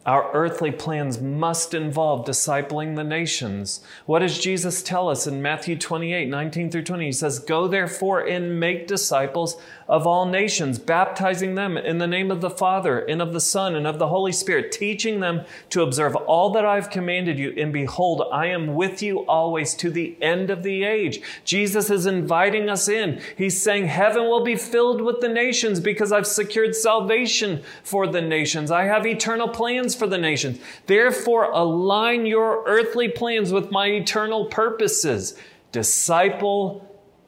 Our 0.09 0.33
earthly 0.33 0.71
plans 0.71 1.21
must 1.21 1.75
involve 1.75 2.27
discipling 2.27 2.97
the 2.97 3.05
nations. 3.05 3.85
What 4.07 4.21
does 4.21 4.38
Jesus 4.38 4.83
tell 4.83 5.11
us 5.11 5.27
in 5.27 5.43
Matthew 5.43 5.77
28 5.77 6.29
19 6.29 6.71
through 6.71 6.85
20? 6.85 7.05
He 7.05 7.12
says, 7.12 7.38
Go 7.38 7.69
therefore 7.69 8.27
and 8.27 8.59
make 8.59 8.87
disciples 8.87 9.61
of 9.88 10.07
all 10.07 10.27
nations, 10.27 10.79
baptizing 10.79 11.55
them 11.55 11.79
in 11.79 11.96
the 11.96 12.07
name 12.07 12.31
of 12.31 12.42
the 12.42 12.51
Father 12.51 12.98
and 12.98 13.22
of 13.22 13.33
the 13.33 13.40
Son 13.40 13.74
and 13.74 13.87
of 13.87 13.98
the 13.98 14.09
Holy 14.09 14.33
Spirit, 14.33 14.70
teaching 14.70 15.20
them 15.20 15.46
to 15.70 15.81
observe 15.83 16.14
all 16.14 16.51
that 16.51 16.66
I've 16.66 16.90
commanded 16.90 17.38
you. 17.38 17.55
And 17.57 17.72
behold, 17.72 18.22
I 18.31 18.46
am 18.46 18.74
with 18.74 19.03
you 19.03 19.20
always 19.20 19.74
to 19.77 19.90
the 19.90 20.14
end 20.20 20.51
of 20.51 20.62
the 20.62 20.85
age. 20.85 21.22
Jesus 21.44 21.88
is 21.88 22.05
inviting 22.05 22.68
us 22.68 22.87
in. 22.87 23.20
He's 23.37 23.61
saying, 23.61 23.87
Heaven 23.87 24.24
will 24.24 24.44
be 24.44 24.57
filled 24.57 25.01
with 25.01 25.20
the 25.20 25.29
nations 25.29 25.81
because 25.81 26.12
I've 26.12 26.27
secured 26.27 26.77
salvation 26.77 27.62
for 27.83 28.07
the 28.07 28.20
nations. 28.20 28.70
I 28.70 28.85
have 28.85 29.07
eternal 29.07 29.48
plans 29.48 29.94
for 29.94 30.07
the 30.07 30.18
nations. 30.18 30.59
Therefore, 30.87 31.44
align 31.44 32.27
your 32.27 32.62
earthly 32.66 33.09
plans 33.09 33.53
with 33.55 33.70
my 33.70 33.87
eternal 33.87 34.46
purposes. 34.46 35.35
Disciple 35.72 36.85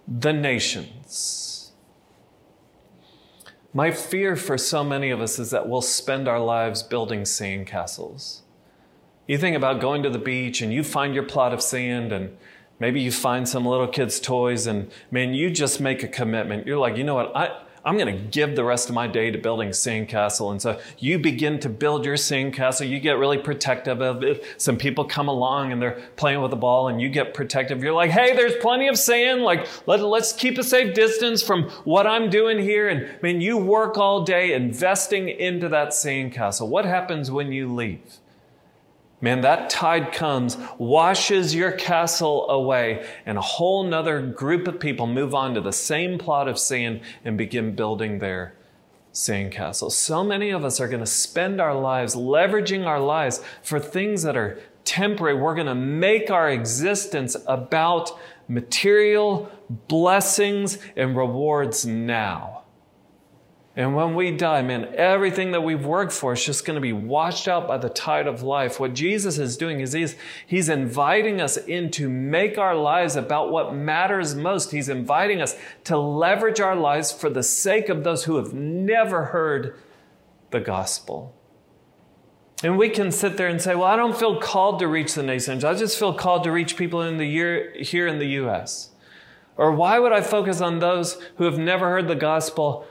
the 0.06 0.32
nations. 0.32 1.39
My 3.72 3.92
fear 3.92 4.34
for 4.34 4.58
so 4.58 4.82
many 4.82 5.10
of 5.10 5.20
us 5.20 5.38
is 5.38 5.50
that 5.50 5.68
we'll 5.68 5.80
spend 5.80 6.26
our 6.26 6.40
lives 6.40 6.82
building 6.82 7.24
sand 7.24 7.68
castles. 7.68 8.42
You 9.28 9.38
think 9.38 9.56
about 9.56 9.80
going 9.80 10.02
to 10.02 10.10
the 10.10 10.18
beach 10.18 10.60
and 10.60 10.72
you 10.72 10.82
find 10.82 11.14
your 11.14 11.22
plot 11.22 11.54
of 11.54 11.62
sand 11.62 12.10
and 12.10 12.36
maybe 12.80 13.00
you 13.00 13.12
find 13.12 13.48
some 13.48 13.64
little 13.64 13.86
kid's 13.86 14.18
toys 14.18 14.66
and 14.66 14.90
man, 15.12 15.34
you 15.34 15.50
just 15.50 15.80
make 15.80 16.02
a 16.02 16.08
commitment. 16.08 16.66
You're 16.66 16.78
like, 16.78 16.96
you 16.96 17.04
know 17.04 17.14
what? 17.14 17.36
I, 17.36 17.62
I'm 17.84 17.96
going 17.96 18.14
to 18.14 18.24
give 18.24 18.56
the 18.56 18.64
rest 18.64 18.88
of 18.88 18.94
my 18.94 19.06
day 19.06 19.30
to 19.30 19.38
building 19.38 19.70
sandcastle. 19.70 20.50
And 20.50 20.60
so 20.60 20.78
you 20.98 21.18
begin 21.18 21.58
to 21.60 21.68
build 21.68 22.04
your 22.04 22.16
sandcastle. 22.16 22.88
You 22.88 23.00
get 23.00 23.18
really 23.18 23.38
protective 23.38 24.00
of 24.02 24.22
it. 24.22 24.44
Some 24.58 24.76
people 24.76 25.04
come 25.04 25.28
along 25.28 25.72
and 25.72 25.80
they're 25.80 26.00
playing 26.16 26.42
with 26.42 26.50
the 26.50 26.56
ball 26.56 26.88
and 26.88 27.00
you 27.00 27.08
get 27.08 27.32
protective. 27.32 27.82
You're 27.82 27.94
like, 27.94 28.10
hey, 28.10 28.36
there's 28.36 28.56
plenty 28.56 28.88
of 28.88 28.98
sand. 28.98 29.42
Like, 29.42 29.66
let, 29.86 30.00
let's 30.00 30.32
keep 30.32 30.58
a 30.58 30.62
safe 30.62 30.94
distance 30.94 31.42
from 31.42 31.70
what 31.84 32.06
I'm 32.06 32.28
doing 32.28 32.58
here. 32.58 32.88
And 32.88 33.06
I 33.06 33.18
mean, 33.22 33.40
you 33.40 33.56
work 33.56 33.96
all 33.96 34.24
day 34.24 34.52
investing 34.52 35.28
into 35.28 35.68
that 35.70 35.88
sandcastle. 35.90 36.68
What 36.68 36.84
happens 36.84 37.30
when 37.30 37.52
you 37.52 37.72
leave? 37.72 38.00
Man, 39.22 39.42
that 39.42 39.68
tide 39.68 40.12
comes, 40.12 40.56
washes 40.78 41.54
your 41.54 41.72
castle 41.72 42.48
away, 42.48 43.06
and 43.26 43.36
a 43.36 43.42
whole 43.42 43.82
nother 43.84 44.22
group 44.22 44.66
of 44.66 44.80
people 44.80 45.06
move 45.06 45.34
on 45.34 45.54
to 45.54 45.60
the 45.60 45.72
same 45.72 46.18
plot 46.18 46.48
of 46.48 46.58
sand 46.58 47.02
and 47.22 47.36
begin 47.36 47.74
building 47.74 48.18
their 48.18 48.54
sandcastles. 49.12 49.92
So 49.92 50.24
many 50.24 50.50
of 50.50 50.64
us 50.64 50.80
are 50.80 50.88
going 50.88 51.00
to 51.00 51.06
spend 51.06 51.60
our 51.60 51.78
lives 51.78 52.14
leveraging 52.14 52.86
our 52.86 53.00
lives 53.00 53.42
for 53.62 53.78
things 53.78 54.22
that 54.22 54.36
are 54.36 54.58
temporary. 54.84 55.34
We're 55.34 55.54
going 55.54 55.66
to 55.66 55.74
make 55.74 56.30
our 56.30 56.48
existence 56.48 57.36
about 57.46 58.18
material 58.48 59.50
blessings 59.68 60.78
and 60.96 61.16
rewards 61.16 61.84
now. 61.84 62.59
And 63.76 63.94
when 63.94 64.16
we 64.16 64.36
die, 64.36 64.62
man, 64.62 64.92
everything 64.96 65.52
that 65.52 65.62
we've 65.62 65.86
worked 65.86 66.12
for 66.12 66.32
is 66.32 66.44
just 66.44 66.64
going 66.64 66.74
to 66.74 66.80
be 66.80 66.92
washed 66.92 67.46
out 67.46 67.68
by 67.68 67.78
the 67.78 67.88
tide 67.88 68.26
of 68.26 68.42
life. 68.42 68.80
What 68.80 68.94
Jesus 68.94 69.38
is 69.38 69.56
doing 69.56 69.80
is 69.80 69.92
he's, 69.92 70.16
he's 70.44 70.68
inviting 70.68 71.40
us 71.40 71.56
in 71.56 71.90
to 71.92 72.08
make 72.08 72.58
our 72.58 72.74
lives 72.74 73.14
about 73.14 73.52
what 73.52 73.72
matters 73.72 74.34
most. 74.34 74.72
He's 74.72 74.88
inviting 74.88 75.40
us 75.40 75.56
to 75.84 75.96
leverage 75.96 76.60
our 76.60 76.74
lives 76.74 77.12
for 77.12 77.30
the 77.30 77.44
sake 77.44 77.88
of 77.88 78.02
those 78.02 78.24
who 78.24 78.36
have 78.36 78.52
never 78.52 79.26
heard 79.26 79.78
the 80.50 80.60
gospel. 80.60 81.36
And 82.64 82.76
we 82.76 82.88
can 82.88 83.12
sit 83.12 83.36
there 83.36 83.48
and 83.48 83.62
say, 83.62 83.76
well, 83.76 83.84
I 83.84 83.96
don't 83.96 84.18
feel 84.18 84.40
called 84.40 84.80
to 84.80 84.88
reach 84.88 85.14
the 85.14 85.22
nations. 85.22 85.64
I 85.64 85.74
just 85.74 85.98
feel 85.98 86.12
called 86.12 86.42
to 86.44 86.52
reach 86.52 86.76
people 86.76 87.02
in 87.02 87.18
the 87.18 87.24
year, 87.24 87.72
here 87.78 88.08
in 88.08 88.18
the 88.18 88.26
U.S. 88.26 88.90
Or 89.56 89.72
why 89.72 89.98
would 90.00 90.12
I 90.12 90.20
focus 90.20 90.60
on 90.60 90.80
those 90.80 91.22
who 91.36 91.44
have 91.44 91.56
never 91.56 91.88
heard 91.88 92.08
the 92.08 92.16
gospel 92.16 92.86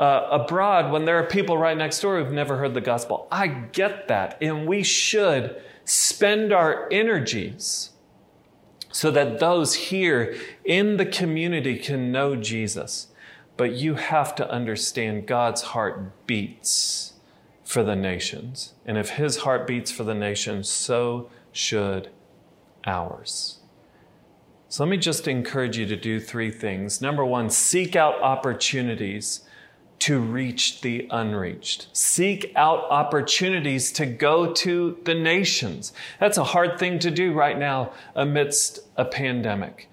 uh, 0.00 0.26
abroad 0.30 0.90
when 0.90 1.04
there 1.04 1.18
are 1.18 1.26
people 1.26 1.58
right 1.58 1.76
next 1.76 2.00
door 2.00 2.18
who've 2.18 2.32
never 2.32 2.56
heard 2.56 2.72
the 2.72 2.80
gospel. 2.80 3.28
I 3.30 3.48
get 3.48 4.08
that. 4.08 4.38
And 4.40 4.66
we 4.66 4.82
should 4.82 5.62
spend 5.84 6.52
our 6.52 6.88
energies 6.90 7.90
so 8.90 9.10
that 9.10 9.38
those 9.38 9.74
here 9.74 10.34
in 10.64 10.96
the 10.96 11.04
community 11.04 11.78
can 11.78 12.10
know 12.10 12.34
Jesus. 12.34 13.08
But 13.58 13.72
you 13.72 13.94
have 13.94 14.34
to 14.36 14.50
understand 14.50 15.26
God's 15.26 15.60
heart 15.62 16.26
beats 16.26 17.12
for 17.62 17.82
the 17.82 17.94
nations. 17.94 18.72
And 18.86 18.96
if 18.96 19.10
his 19.10 19.38
heart 19.38 19.66
beats 19.66 19.90
for 19.92 20.02
the 20.02 20.14
nations, 20.14 20.68
so 20.68 21.30
should 21.52 22.08
ours. 22.86 23.58
So 24.68 24.82
let 24.82 24.90
me 24.90 24.96
just 24.96 25.28
encourage 25.28 25.76
you 25.76 25.84
to 25.86 25.96
do 25.96 26.18
three 26.20 26.50
things. 26.50 27.02
Number 27.02 27.24
one, 27.24 27.50
seek 27.50 27.96
out 27.96 28.20
opportunities 28.22 29.42
to 30.00 30.18
reach 30.18 30.80
the 30.80 31.06
unreached. 31.10 31.86
Seek 31.92 32.52
out 32.56 32.84
opportunities 32.90 33.92
to 33.92 34.06
go 34.06 34.52
to 34.52 34.98
the 35.04 35.14
nations. 35.14 35.92
That's 36.18 36.38
a 36.38 36.44
hard 36.44 36.78
thing 36.78 36.98
to 37.00 37.10
do 37.10 37.32
right 37.32 37.58
now 37.58 37.92
amidst 38.14 38.80
a 38.96 39.04
pandemic. 39.04 39.90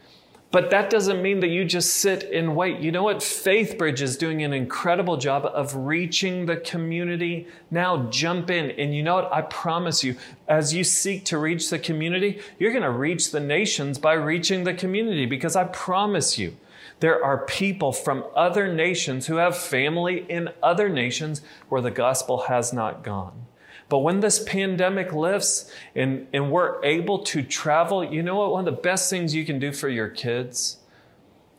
But 0.50 0.70
that 0.70 0.90
doesn't 0.90 1.22
mean 1.22 1.42
that 1.42 1.50
you 1.50 1.66
just 1.66 1.96
sit 1.96 2.24
and 2.32 2.56
wait. 2.56 2.80
You 2.80 2.92
know 2.92 3.04
what? 3.04 3.18
FaithBridge 3.18 4.00
is 4.00 4.16
doing 4.16 4.44
an 4.44 4.54
incredible 4.54 5.18
job 5.18 5.46
of 5.46 5.76
reaching 5.76 6.46
the 6.46 6.56
community. 6.56 7.48
Now 7.70 8.10
jump 8.10 8.50
in. 8.50 8.72
And 8.72 8.96
you 8.96 9.04
know 9.04 9.16
what? 9.16 9.34
I 9.34 9.42
promise 9.42 10.06
you, 10.06 10.16
as 10.48 10.74
you 10.74 10.86
seek 10.86 11.26
to 11.26 11.38
reach 11.38 11.70
the 11.70 11.78
community, 11.78 12.40
you're 12.60 12.72
going 12.72 12.84
to 12.84 12.92
reach 12.92 13.32
the 13.32 13.42
nations 13.42 14.00
by 14.00 14.14
reaching 14.14 14.64
the 14.64 14.74
community 14.74 15.26
because 15.26 15.58
I 15.58 15.66
promise 15.66 16.40
you, 16.40 16.56
there 17.00 17.24
are 17.24 17.46
people 17.46 17.92
from 17.92 18.26
other 18.36 18.74
nations 18.74 19.28
who 19.28 19.36
have 19.36 19.58
family 19.58 20.26
in 20.30 20.50
other 20.64 20.90
nations 20.90 21.42
where 21.70 21.82
the 21.82 21.92
gospel 21.92 22.44
has 22.48 22.74
not 22.74 23.04
gone. 23.04 23.46
But 23.90 24.00
when 24.00 24.20
this 24.20 24.44
pandemic 24.44 25.14
lifts 25.14 25.72
and, 25.96 26.28
and 26.34 26.52
we're 26.52 26.84
able 26.84 27.20
to 27.20 27.42
travel, 27.42 28.04
you 28.04 28.22
know 28.22 28.36
what? 28.36 28.52
One 28.52 28.68
of 28.68 28.76
the 28.76 28.82
best 28.82 29.10
things 29.10 29.34
you 29.34 29.46
can 29.46 29.60
do 29.60 29.72
for 29.72 29.88
your 29.88 30.10
kids 30.10 30.78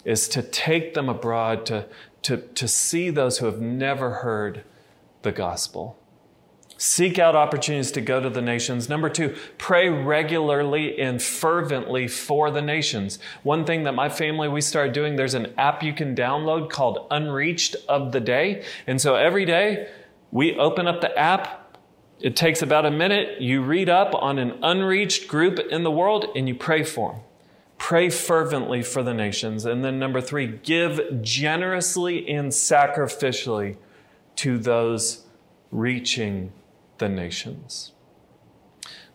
is 0.05 0.29
to 0.29 0.43
take 0.43 0.95
them 0.95 1.09
abroad 1.09 1.65
to, 1.67 1.87
to, 2.23 2.37
to 2.37 2.69
see 2.69 3.11
those 3.11 3.39
who 3.39 3.47
have 3.47 3.61
never 3.61 4.11
heard 4.11 4.65
the 5.23 5.33
gospel. 5.33 5.99
Seek 6.81 7.19
out 7.19 7.35
opportunities 7.35 7.91
to 7.91 8.01
go 8.01 8.21
to 8.21 8.31
the 8.31 8.41
nations. 8.41 8.89
Number 8.89 9.09
two, 9.09 9.37
pray 9.59 9.89
regularly 9.89 10.97
and 11.01 11.21
fervently 11.21 12.07
for 12.07 12.53
the 12.53 12.63
nations. 12.63 13.19
One 13.43 13.65
thing 13.65 13.83
that 13.83 13.97
my 13.97 14.09
family, 14.09 14.47
we 14.47 14.61
started 14.61 14.93
doing, 14.93 15.17
there's 15.17 15.35
an 15.35 15.53
app 15.59 15.83
you 15.83 15.93
can 15.93 16.15
download 16.15 16.71
called 16.71 17.09
Unreached 17.11 17.75
of 17.89 18.13
the 18.13 18.21
Day. 18.21 18.65
And 18.87 19.01
so 19.01 19.17
every 19.17 19.45
day 19.45 19.89
we 20.31 20.57
open 20.57 20.87
up 20.87 21.01
the 21.01 21.19
app. 21.19 21.77
It 22.21 22.37
takes 22.37 22.63
about 22.63 22.87
a 22.87 22.93
minute. 22.93 23.41
You 23.41 23.63
read 23.63 23.89
up 23.89 24.15
on 24.15 24.39
an 24.39 24.61
unreached 24.63 25.27
group 25.27 25.59
in 25.59 25.83
the 25.83 25.91
world 25.91 26.27
and 26.37 26.47
you 26.47 26.55
pray 26.55 26.85
for 26.85 27.13
them. 27.13 27.23
Pray 27.77 28.09
fervently 28.09 28.83
for 28.83 29.03
the 29.03 29.15
nations. 29.15 29.65
And 29.65 29.85
then 29.85 29.99
number 29.99 30.21
three, 30.21 30.47
give 30.47 31.23
generously 31.23 32.29
and 32.29 32.53
sacrificially 32.53 33.79
to 34.37 34.59
those 34.59 35.25
reaching 35.73 36.53
the 36.99 37.09
nations. 37.09 37.93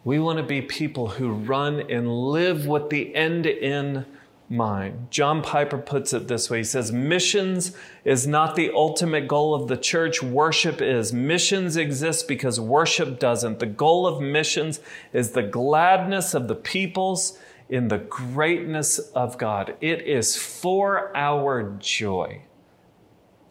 We 0.03 0.19
want 0.19 0.37
to 0.37 0.43
be 0.43 0.61
people 0.61 1.07
who 1.07 1.31
run 1.31 1.79
and 1.89 2.09
live 2.09 2.67
with 2.67 2.89
the 2.89 3.15
end 3.15 3.45
in 3.45 4.05
mind. 4.49 5.07
John 5.09 5.41
Piper 5.41 5.77
puts 5.77 6.11
it 6.13 6.27
this 6.27 6.49
way 6.49 6.59
He 6.59 6.63
says, 6.63 6.91
Missions 6.91 7.75
is 8.03 8.27
not 8.27 8.55
the 8.55 8.71
ultimate 8.73 9.27
goal 9.27 9.55
of 9.55 9.67
the 9.67 9.77
church, 9.77 10.21
worship 10.21 10.81
is. 10.81 11.13
Missions 11.13 11.77
exist 11.77 12.27
because 12.27 12.59
worship 12.59 13.19
doesn't. 13.19 13.59
The 13.59 13.65
goal 13.65 14.05
of 14.05 14.21
missions 14.21 14.79
is 15.13 15.31
the 15.31 15.43
gladness 15.43 16.33
of 16.33 16.47
the 16.47 16.55
peoples 16.55 17.37
in 17.69 17.87
the 17.87 17.97
greatness 17.97 18.99
of 18.99 19.37
God. 19.37 19.75
It 19.81 20.01
is 20.01 20.35
for 20.35 21.15
our 21.15 21.77
joy 21.79 22.43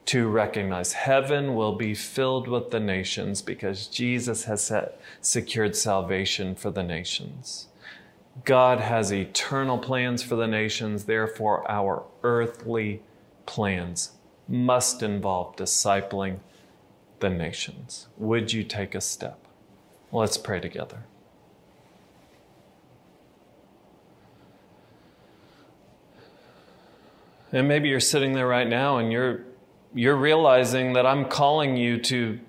to 0.07 0.29
recognize 0.29 0.93
heaven 0.93 1.55
will 1.55 1.75
be 1.75 1.95
filled 1.95 2.49
with 2.49 2.71
the 2.71 2.81
nations 2.81 3.41
because 3.41 3.87
Jesus 3.87 4.45
has 4.45 4.65
set, 4.65 5.01
secured 5.21 5.77
salvation 5.77 6.55
for 6.55 6.71
the 6.71 6.83
nations. 6.83 7.69
God 8.45 8.81
has 8.81 9.13
eternal 9.13 9.79
plans 9.79 10.23
for 10.23 10.37
the 10.37 10.47
nations, 10.47 11.05
therefore, 11.05 11.71
our 11.71 12.05
earthly 12.23 13.03
plans 13.47 14.13
must 14.49 15.03
involve 15.03 15.55
discipling 15.57 16.39
the 17.21 17.31
nations. 17.31 18.09
Would 18.17 18.53
you 18.53 18.65
take 18.65 18.95
a 18.95 19.01
step? 19.01 19.39
Let's 20.11 20.37
pray 20.37 20.61
together. 20.61 21.05
And 27.53 27.69
maybe 27.69 27.91
you're 27.91 28.01
sitting 28.01 28.33
there 28.33 28.49
right 28.49 28.67
now 28.67 28.97
and 28.97 29.13
you're 29.13 29.43
you're 29.95 30.17
realizing 30.17 30.95
that 30.95 31.07
I'm 31.07 31.27
calling 31.27 31.77
you 31.77 32.01
to 32.03 32.41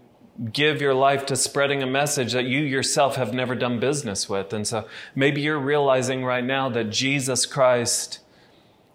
give 0.52 0.82
your 0.82 0.94
life 0.94 1.26
to 1.28 1.36
spreading 1.36 1.84
a 1.84 1.88
message 1.88 2.34
that 2.34 2.46
you 2.46 2.62
yourself 2.62 3.16
have 3.16 3.34
never 3.34 3.54
done 3.54 3.80
business 3.80 4.28
with. 4.28 4.52
And 4.54 4.68
so 4.68 4.88
maybe 5.16 5.42
you're 5.42 5.60
realizing 5.60 6.26
right 6.26 6.44
now 6.44 6.70
that 6.70 6.86
Jesus 6.86 7.46
Christ 7.46 8.20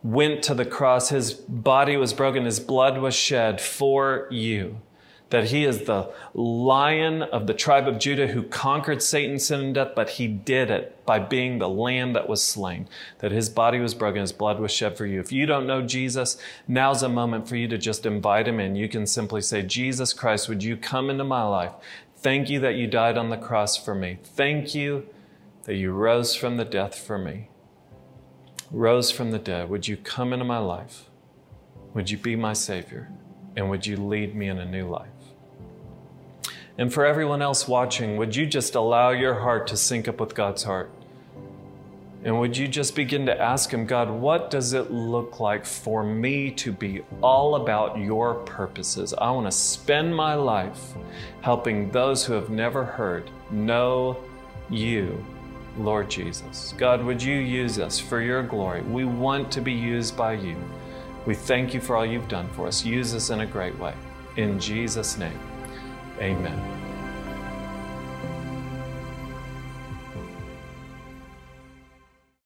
went 0.03 0.43
to 0.45 0.55
the 0.55 0.65
cross, 0.65 1.11
his 1.11 1.33
body 1.33 1.97
was 1.97 2.13
broken, 2.13 2.45
his 2.45 2.61
blood 2.61 2.99
was 2.99 3.15
shed 3.15 3.61
for 3.61 4.27
you 4.31 4.81
that 5.31 5.51
he 5.51 5.65
is 5.65 5.85
the 5.85 6.11
lion 6.33 7.23
of 7.23 7.47
the 7.47 7.55
tribe 7.55 7.87
of 7.87 7.99
Judah 7.99 8.29
who 8.29 8.43
conquered 8.43 9.03
Satan, 9.03 9.39
sin, 9.39 9.61
and 9.61 9.75
death, 9.75 9.93
but 9.95 10.11
he 10.11 10.27
did 10.27 10.71
it 10.71 11.05
by 11.05 11.19
being 11.19 11.59
the 11.59 11.69
lamb 11.69 12.15
that 12.15 12.29
was 12.29 12.43
slain, 12.43 12.89
that 13.19 13.31
his 13.31 13.51
body 13.51 13.79
was 13.79 13.95
broken, 13.95 14.23
his 14.23 14.33
blood 14.33 14.59
was 14.59 14.71
shed 14.71 14.97
for 14.97 15.05
you. 15.05 15.21
If 15.21 15.31
you 15.31 15.45
don't 15.45 15.67
know 15.67 15.83
Jesus, 15.83 16.39
now's 16.67 17.03
a 17.03 17.09
moment 17.09 17.47
for 17.47 17.57
you 17.57 17.69
to 17.69 17.77
just 17.77 18.07
invite 18.07 18.49
him 18.49 18.59
in. 18.59 18.75
You 18.75 18.89
can 18.89 19.07
simply 19.07 19.43
say, 19.43 19.63
Jesus 19.63 20.15
Christ, 20.15 20.49
would 20.49 20.63
you 20.63 20.77
come 20.77 21.11
into 21.11 21.25
my 21.25 21.43
life? 21.43 21.73
Thank 22.17 22.49
you 22.49 22.59
that 22.61 22.77
you 22.77 22.87
died 22.87 23.19
on 23.19 23.29
the 23.29 23.37
cross 23.37 23.77
for 23.77 23.95
me. 23.95 24.19
Thank 24.25 24.75
you 24.75 25.07
that 25.65 25.77
you 25.77 25.93
rose 25.93 26.35
from 26.35 26.57
the 26.57 26.65
death 26.65 26.99
for 26.99 27.19
me. 27.19 27.51
Rose 28.71 29.11
from 29.11 29.31
the 29.31 29.39
dead. 29.39 29.69
Would 29.69 29.87
you 29.87 29.97
come 29.99 30.33
into 30.33 30.45
my 30.45 30.59
life? 30.59 31.11
Would 31.95 32.11
you 32.11 32.19
be 32.19 32.35
my 32.35 32.55
Savior? 32.55 33.11
And 33.57 33.71
would 33.71 33.87
you 33.87 33.97
lead 33.97 34.35
me 34.35 34.49
in 34.49 34.59
a 34.59 34.65
new 34.65 34.89
life? 34.89 35.18
And 36.79 36.95
for 36.95 37.05
everyone 37.05 37.43
else 37.43 37.67
watching, 37.67 38.17
would 38.19 38.37
you 38.37 38.47
just 38.47 38.77
allow 38.77 39.11
your 39.11 39.35
heart 39.35 39.67
to 39.67 39.77
sync 39.77 40.07
up 40.07 40.21
with 40.21 40.37
God's 40.37 40.63
heart? 40.63 40.91
And 42.25 42.39
would 42.39 42.57
you 42.57 42.69
just 42.69 42.95
begin 42.95 43.27
to 43.27 43.41
ask 43.41 43.73
Him, 43.73 43.85
God, 43.85 44.11
what 44.11 44.51
does 44.51 44.73
it 44.73 44.91
look 44.91 45.41
like 45.41 45.65
for 45.67 46.05
me 46.05 46.53
to 46.53 46.73
be 46.73 47.03
all 47.21 47.57
about 47.57 47.99
your 47.99 48.35
purposes? 48.35 49.13
I 49.15 49.31
want 49.33 49.47
to 49.47 49.53
spend 49.53 50.15
my 50.15 50.35
life 50.35 50.95
helping 51.41 51.91
those 51.91 52.25
who 52.25 52.33
have 52.35 52.51
never 52.51 52.85
heard 52.85 53.29
know 53.51 54.17
you, 54.71 55.25
Lord 55.77 56.09
Jesus. 56.09 56.75
God, 56.77 57.05
would 57.05 57.23
you 57.23 57.37
use 57.37 57.79
us 57.79 57.99
for 57.99 58.21
your 58.21 58.43
glory? 58.43 58.83
We 58.83 59.05
want 59.05 59.51
to 59.53 59.61
be 59.61 59.73
used 59.73 60.17
by 60.17 60.35
you. 60.35 60.57
We 61.27 61.35
thank 61.35 61.75
you 61.75 61.81
for 61.81 61.97
all 61.97 62.07
you've 62.07 62.29
done 62.29 62.49
for 62.51 62.67
us. 62.67 62.85
Use 62.85 63.15
us 63.15 63.31
in 63.31 63.41
a 63.41 63.47
great 63.47 63.77
way. 63.79 63.95
In 64.37 64.61
Jesus' 64.61 65.19
name. 65.19 65.58
Amen. 66.21 66.88